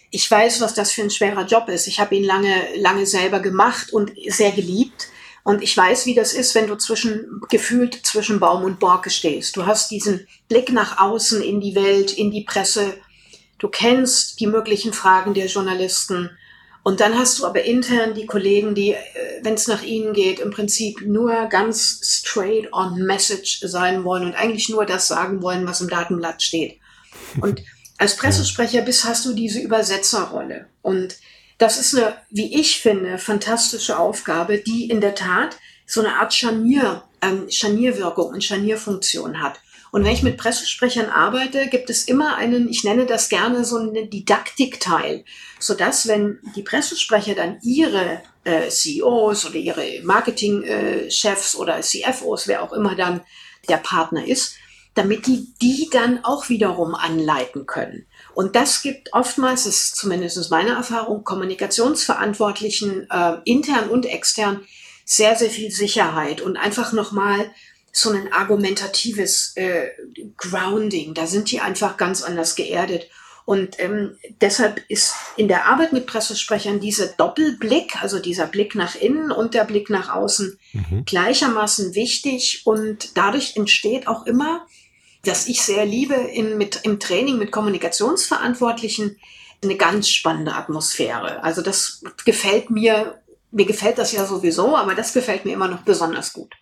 ich 0.10 0.30
weiß, 0.30 0.60
was 0.62 0.74
das 0.74 0.92
für 0.92 1.04
ein 1.04 1.12
schwerer 1.12 1.46
Job 1.46 1.70
ist. 1.70 1.86
Ich 1.86 2.00
habe 2.00 2.16
ihn 2.16 2.24
lange, 2.24 2.56
lange 2.78 3.06
selber 3.06 3.42
gemacht 3.42 3.94
und 3.94 4.12
sehr 4.28 4.52
geliebt. 4.52 5.10
Und 5.44 5.62
ich 5.62 5.78
weiß, 5.78 6.08
wie 6.08 6.16
das 6.16 6.34
ist, 6.34 6.56
wenn 6.56 6.66
du 6.66 6.76
zwischen, 6.78 7.42
gefühlt 7.50 7.94
zwischen 7.94 8.40
Baum 8.40 8.64
und 8.64 8.80
Borke 8.80 9.12
stehst. 9.12 9.56
Du 9.56 9.68
hast 9.68 9.92
diesen 9.92 10.26
Blick 10.48 10.72
nach 10.72 10.98
außen 11.00 11.44
in 11.44 11.62
die 11.62 11.76
Welt, 11.76 12.12
in 12.12 12.32
die 12.32 12.44
Presse. 12.44 12.96
Du 13.60 13.68
kennst 13.68 14.40
die 14.40 14.48
möglichen 14.48 14.94
Fragen 14.94 15.36
der 15.36 15.46
Journalisten. 15.46 16.32
Und 16.86 17.00
dann 17.00 17.18
hast 17.18 17.40
du 17.40 17.48
aber 17.48 17.64
intern 17.64 18.14
die 18.14 18.28
Kollegen, 18.28 18.76
die, 18.76 18.92
äh, 18.92 19.00
wenn 19.42 19.56
es 19.56 19.68
nach 19.68 19.82
ihnen 19.82 20.14
geht, 20.14 20.40
im 20.40 20.52
Prinzip 20.52 21.02
nur 21.02 21.48
ganz 21.48 22.00
straight 22.04 22.72
on 22.72 23.02
message 23.02 23.60
sein 23.64 24.04
wollen 24.04 24.24
und 24.24 24.36
eigentlich 24.36 24.70
nur 24.70 24.86
das 24.86 25.08
sagen 25.08 25.42
wollen, 25.42 25.66
was 25.66 25.82
im 25.82 25.90
Datenblatt 25.90 26.44
steht. 26.44 26.78
Und 27.42 27.64
als 27.98 28.16
Pressesprecher 28.16 28.84
bist, 28.84 29.04
hast 29.04 29.26
du 29.26 29.34
diese 29.34 29.60
Übersetzerrolle. 29.60 30.68
Und 30.84 31.18
das 31.58 31.80
ist 31.80 31.96
eine, 31.96 32.18
wie 32.30 32.54
ich 32.60 32.80
finde, 32.82 33.18
fantastische 33.18 33.98
Aufgabe, 33.98 34.60
die 34.60 34.88
in 34.88 35.02
der 35.02 35.16
Tat 35.16 35.58
so 35.88 36.02
eine 36.02 36.20
Art 36.20 36.36
Scharnier, 36.36 37.02
ähm, 37.24 37.50
Scharnierwirkung 37.50 38.28
und 38.28 38.44
Scharnierfunktion 38.44 39.42
hat. 39.42 39.60
Und 39.96 40.04
wenn 40.04 40.12
ich 40.12 40.24
mit 40.24 40.36
Pressesprechern 40.36 41.10
arbeite, 41.10 41.68
gibt 41.68 41.90
es 41.90 42.04
immer 42.04 42.36
einen, 42.36 42.68
ich 42.68 42.84
nenne 42.84 43.06
das 43.06 43.30
gerne 43.30 43.64
so 43.64 43.78
einen 43.78 44.10
Didaktikteil, 44.10 45.24
sodass 45.58 46.06
wenn 46.06 46.40
die 46.54 46.64
Pressesprecher 46.64 47.34
dann 47.34 47.60
ihre 47.62 48.22
äh, 48.44 48.68
CEOs 48.68 49.46
oder 49.46 49.56
ihre 49.56 50.02
Marketingchefs 50.04 51.54
äh, 51.54 51.58
oder 51.58 51.80
CFOs, 51.80 52.50
wer 52.50 52.62
auch 52.62 52.74
immer 52.74 52.96
dann 52.96 53.22
der 53.70 53.78
Partner 53.78 54.28
ist, 54.28 54.58
damit 54.96 55.28
die 55.28 55.54
die 55.62 55.88
dann 55.90 56.26
auch 56.26 56.50
wiederum 56.50 56.94
anleiten 56.94 57.66
können. 57.66 58.06
Und 58.34 58.58
das 58.58 58.82
gibt 58.82 59.14
oftmals, 59.14 59.64
das 59.64 59.76
ist 59.76 59.96
zumindest 59.96 60.52
meine 60.52 60.72
Erfahrung, 60.72 61.24
Kommunikationsverantwortlichen 61.24 63.10
äh, 63.10 63.38
intern 63.46 63.88
und 63.88 64.06
extern 64.06 64.66
sehr, 65.06 65.38
sehr 65.38 65.52
viel 65.52 65.72
Sicherheit 65.72 66.42
und 66.42 66.58
einfach 66.58 66.92
nochmal 66.92 67.50
so 67.98 68.12
ein 68.12 68.34
argumentatives 68.34 69.54
äh, 69.56 69.88
Grounding. 70.36 71.14
Da 71.14 71.28
sind 71.28 71.50
die 71.50 71.62
einfach 71.62 71.96
ganz 71.96 72.24
anders 72.24 72.56
geerdet. 72.56 73.10
Und 73.46 73.80
ähm, 73.80 74.18
deshalb 74.42 74.82
ist 74.90 75.14
in 75.38 75.48
der 75.48 75.66
Arbeit 75.66 75.94
mit 75.94 76.06
Pressesprechern 76.06 76.82
dieser 76.82 77.08
Doppelblick, 77.08 78.02
also 78.02 78.20
dieser 78.20 78.48
Blick 78.48 78.76
nach 78.76 78.96
innen 78.96 79.32
und 79.32 79.54
der 79.54 79.64
Blick 79.64 79.90
nach 79.90 80.14
außen, 80.14 80.60
mhm. 80.74 81.06
gleichermaßen 81.06 81.96
wichtig. 81.96 82.64
Und 82.66 83.16
dadurch 83.16 83.56
entsteht 83.56 84.08
auch 84.08 84.26
immer, 84.26 84.66
dass 85.24 85.48
ich 85.48 85.62
sehr 85.62 85.86
liebe 85.86 86.16
in, 86.16 86.58
mit, 86.58 86.82
im 86.84 87.00
Training 87.00 87.38
mit 87.38 87.52
Kommunikationsverantwortlichen, 87.52 89.18
eine 89.64 89.78
ganz 89.78 90.10
spannende 90.10 90.54
Atmosphäre. 90.54 91.42
Also 91.44 91.62
das 91.62 92.04
gefällt 92.26 92.70
mir, 92.70 93.22
mir 93.52 93.66
gefällt 93.66 93.98
das 93.98 94.12
ja 94.12 94.26
sowieso, 94.26 94.76
aber 94.76 94.96
das 94.96 95.14
gefällt 95.14 95.46
mir 95.46 95.54
immer 95.54 95.70
noch 95.70 95.84
besonders 95.84 96.34
gut. 96.34 96.54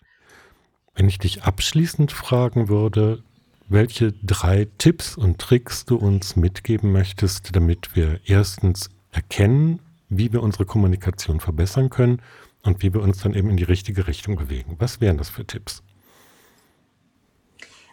Wenn 0.94 1.08
ich 1.08 1.18
dich 1.18 1.42
abschließend 1.42 2.12
fragen 2.12 2.68
würde, 2.68 3.22
welche 3.68 4.12
drei 4.12 4.68
Tipps 4.78 5.16
und 5.16 5.38
Tricks 5.38 5.84
du 5.84 5.96
uns 5.96 6.36
mitgeben 6.36 6.92
möchtest, 6.92 7.56
damit 7.56 7.96
wir 7.96 8.20
erstens 8.24 8.90
erkennen, 9.10 9.80
wie 10.08 10.32
wir 10.32 10.42
unsere 10.42 10.66
Kommunikation 10.66 11.40
verbessern 11.40 11.90
können 11.90 12.20
und 12.62 12.82
wie 12.82 12.92
wir 12.92 13.00
uns 13.00 13.18
dann 13.18 13.34
eben 13.34 13.50
in 13.50 13.56
die 13.56 13.64
richtige 13.64 14.06
Richtung 14.06 14.36
bewegen. 14.36 14.76
Was 14.78 15.00
wären 15.00 15.18
das 15.18 15.30
für 15.30 15.46
Tipps? 15.46 15.82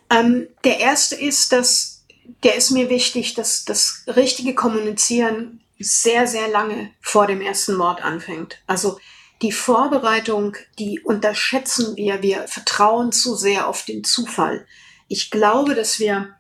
Ähm, 0.09 0.47
der 0.63 0.79
erste 0.79 1.15
ist, 1.15 1.51
dass 1.51 2.05
der 2.43 2.55
ist 2.55 2.71
mir 2.71 2.89
wichtig, 2.89 3.33
dass 3.33 3.65
das 3.65 4.03
richtige 4.07 4.55
Kommunizieren 4.55 5.61
sehr, 5.79 6.27
sehr 6.27 6.47
lange 6.47 6.91
vor 7.01 7.27
dem 7.27 7.41
ersten 7.41 7.77
Wort 7.79 8.03
anfängt. 8.03 8.61
Also 8.67 8.99
die 9.41 9.51
Vorbereitung, 9.51 10.55
die 10.77 10.99
unterschätzen 10.99 11.95
wir. 11.95 12.21
Wir 12.21 12.47
vertrauen 12.47 13.11
zu 13.11 13.35
sehr 13.35 13.67
auf 13.67 13.85
den 13.85 14.03
Zufall. 14.03 14.65
Ich 15.07 15.31
glaube, 15.31 15.75
dass 15.75 15.99
wir 15.99 16.35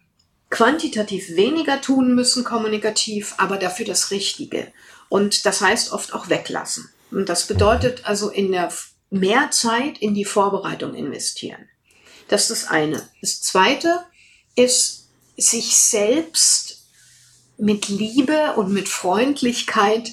quantitativ 0.49 1.35
weniger 1.35 1.81
tun 1.81 2.13
müssen, 2.13 2.43
kommunikativ, 2.43 3.35
aber 3.37 3.57
dafür 3.57 3.85
das 3.85 4.11
Richtige. 4.11 4.71
Und 5.09 5.45
das 5.45 5.61
heißt 5.61 5.91
oft 5.91 6.13
auch 6.13 6.29
weglassen. 6.29 6.89
Und 7.09 7.27
das 7.27 7.47
bedeutet 7.47 8.05
also 8.05 8.29
in 8.29 8.51
der 8.51 8.71
mehr 9.09 9.51
Zeit 9.51 9.97
in 9.97 10.13
die 10.13 10.25
Vorbereitung 10.25 10.93
investieren. 10.93 11.67
Das 12.27 12.49
ist 12.49 12.63
das 12.63 12.69
eine. 12.69 13.09
Das 13.21 13.41
zweite 13.41 14.05
ist, 14.55 15.09
sich 15.37 15.75
selbst 15.75 16.85
mit 17.57 17.89
Liebe 17.89 18.53
und 18.55 18.71
mit 18.71 18.87
Freundlichkeit 18.87 20.11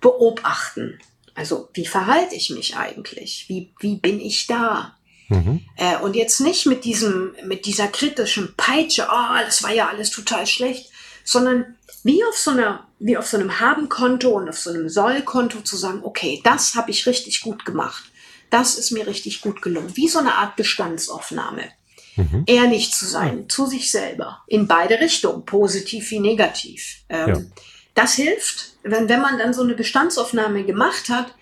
beobachten. 0.00 0.98
Also 1.40 1.70
wie 1.72 1.86
verhalte 1.86 2.34
ich 2.34 2.50
mich 2.50 2.76
eigentlich? 2.76 3.46
Wie, 3.48 3.72
wie 3.80 3.96
bin 3.96 4.20
ich 4.20 4.46
da? 4.46 4.94
Mhm. 5.30 5.62
Äh, 5.76 5.96
und 5.96 6.14
jetzt 6.14 6.40
nicht 6.40 6.66
mit 6.66 6.84
diesem, 6.84 7.34
mit 7.46 7.64
dieser 7.64 7.88
kritischen 7.88 8.54
Peitsche, 8.58 9.08
oh, 9.10 9.36
das 9.42 9.62
war 9.62 9.72
ja 9.72 9.88
alles 9.88 10.10
total 10.10 10.46
schlecht, 10.46 10.90
sondern 11.24 11.78
wie 12.04 12.22
auf 12.24 12.36
so 12.36 12.50
einer, 12.50 12.86
wie 12.98 13.16
auf 13.16 13.26
so 13.26 13.38
einem 13.38 13.58
Haben-Konto 13.58 14.28
und 14.28 14.50
auf 14.50 14.58
so 14.58 14.68
einem 14.68 14.90
Soll-Konto 14.90 15.62
zu 15.62 15.78
sagen, 15.78 16.00
okay, 16.02 16.42
das 16.44 16.74
habe 16.74 16.90
ich 16.90 17.06
richtig 17.06 17.40
gut 17.40 17.64
gemacht. 17.64 18.04
Das 18.50 18.74
ist 18.74 18.90
mir 18.90 19.06
richtig 19.06 19.40
gut 19.40 19.62
gelungen. 19.62 19.96
Wie 19.96 20.08
so 20.08 20.18
eine 20.18 20.34
Art 20.34 20.56
Bestandsaufnahme. 20.56 21.62
Mhm. 22.16 22.44
Ehrlich 22.46 22.92
zu 22.92 23.06
sein, 23.06 23.48
zu 23.48 23.64
sich 23.64 23.90
selber, 23.90 24.42
in 24.46 24.66
beide 24.66 25.00
Richtungen, 25.00 25.46
positiv 25.46 26.10
wie 26.10 26.20
negativ. 26.20 26.98
Ähm, 27.08 27.28
ja. 27.28 27.40
Das 27.94 28.12
hilft, 28.12 28.69
wenn, 28.82 29.08
wenn 29.08 29.20
man 29.20 29.38
dann 29.38 29.52
so 29.52 29.62
eine 29.62 29.74
Bestandsaufnahme 29.74 30.64
gemacht 30.64 31.08
hat, 31.08 31.34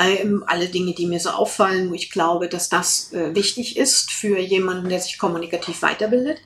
Ähm, 0.00 0.42
alle 0.46 0.68
Dinge, 0.68 0.94
die 0.94 1.06
mir 1.06 1.20
so 1.20 1.30
auffallen, 1.30 1.90
wo 1.90 1.94
ich 1.94 2.10
glaube, 2.10 2.48
dass 2.48 2.68
das 2.68 3.12
äh, 3.12 3.34
wichtig 3.34 3.76
ist 3.76 4.10
für 4.10 4.38
jemanden, 4.38 4.88
der 4.88 5.00
sich 5.00 5.18
kommunikativ 5.18 5.82
weiterbildet. 5.82 6.38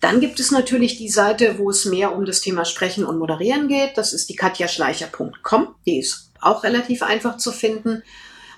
Dann 0.00 0.20
gibt 0.20 0.38
es 0.38 0.50
natürlich 0.50 0.96
die 0.96 1.08
Seite, 1.08 1.58
wo 1.58 1.70
es 1.70 1.84
mehr 1.84 2.14
um 2.14 2.24
das 2.24 2.40
Thema 2.40 2.64
Sprechen 2.64 3.04
und 3.04 3.18
Moderieren 3.18 3.68
geht. 3.68 3.96
Das 3.96 4.12
ist 4.12 4.28
die 4.28 4.36
katjaschleicher.com. 4.36 5.74
Die 5.86 5.98
ist 5.98 6.30
auch 6.40 6.62
relativ 6.62 7.02
einfach 7.02 7.36
zu 7.36 7.50
finden. 7.50 8.02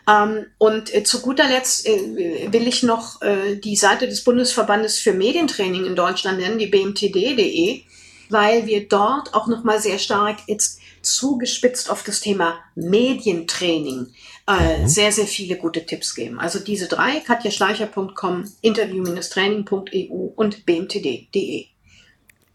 Ähm, 0.09 0.47
und 0.59 0.95
äh, 0.95 1.03
zu 1.03 1.21
guter 1.21 1.49
Letzt 1.49 1.87
äh, 1.87 2.53
will 2.53 2.69
ich 2.69 2.83
noch 2.83 3.23
äh, 3.23 3.57
die 3.57 3.77
Seite 3.77 4.07
des 4.07 4.23
Bundesverbandes 4.25 4.99
für 4.99 5.13
Medientraining 5.13 5.87
in 5.87 5.97
Deutschland 5.97 6.39
nennen, 6.39 6.59
die 6.59 6.67
bmtd.de 6.67 7.85
weil 8.31 8.67
wir 8.67 8.89
dort 8.89 9.35
auch 9.35 9.49
nochmal 9.49 9.81
sehr 9.81 9.99
stark 9.99 10.39
jetzt 10.47 10.81
zugespitzt 11.03 11.91
auf 11.91 12.03
das 12.03 12.21
Thema 12.21 12.59
Medientraining 12.75 14.13
äh, 14.59 14.79
mhm. 14.79 14.89
sehr, 14.89 15.13
sehr 15.13 15.27
viele 15.27 15.57
gute 15.57 15.85
Tipps 15.85 16.15
geben. 16.15 16.41
Also 16.41 16.59
diese 16.59 16.89
drei, 16.89 17.21
katjaschleicher.com, 17.21 18.45
interview-training.eu 18.63 20.33
und 20.37 20.67
bmtd.de. 20.67 21.67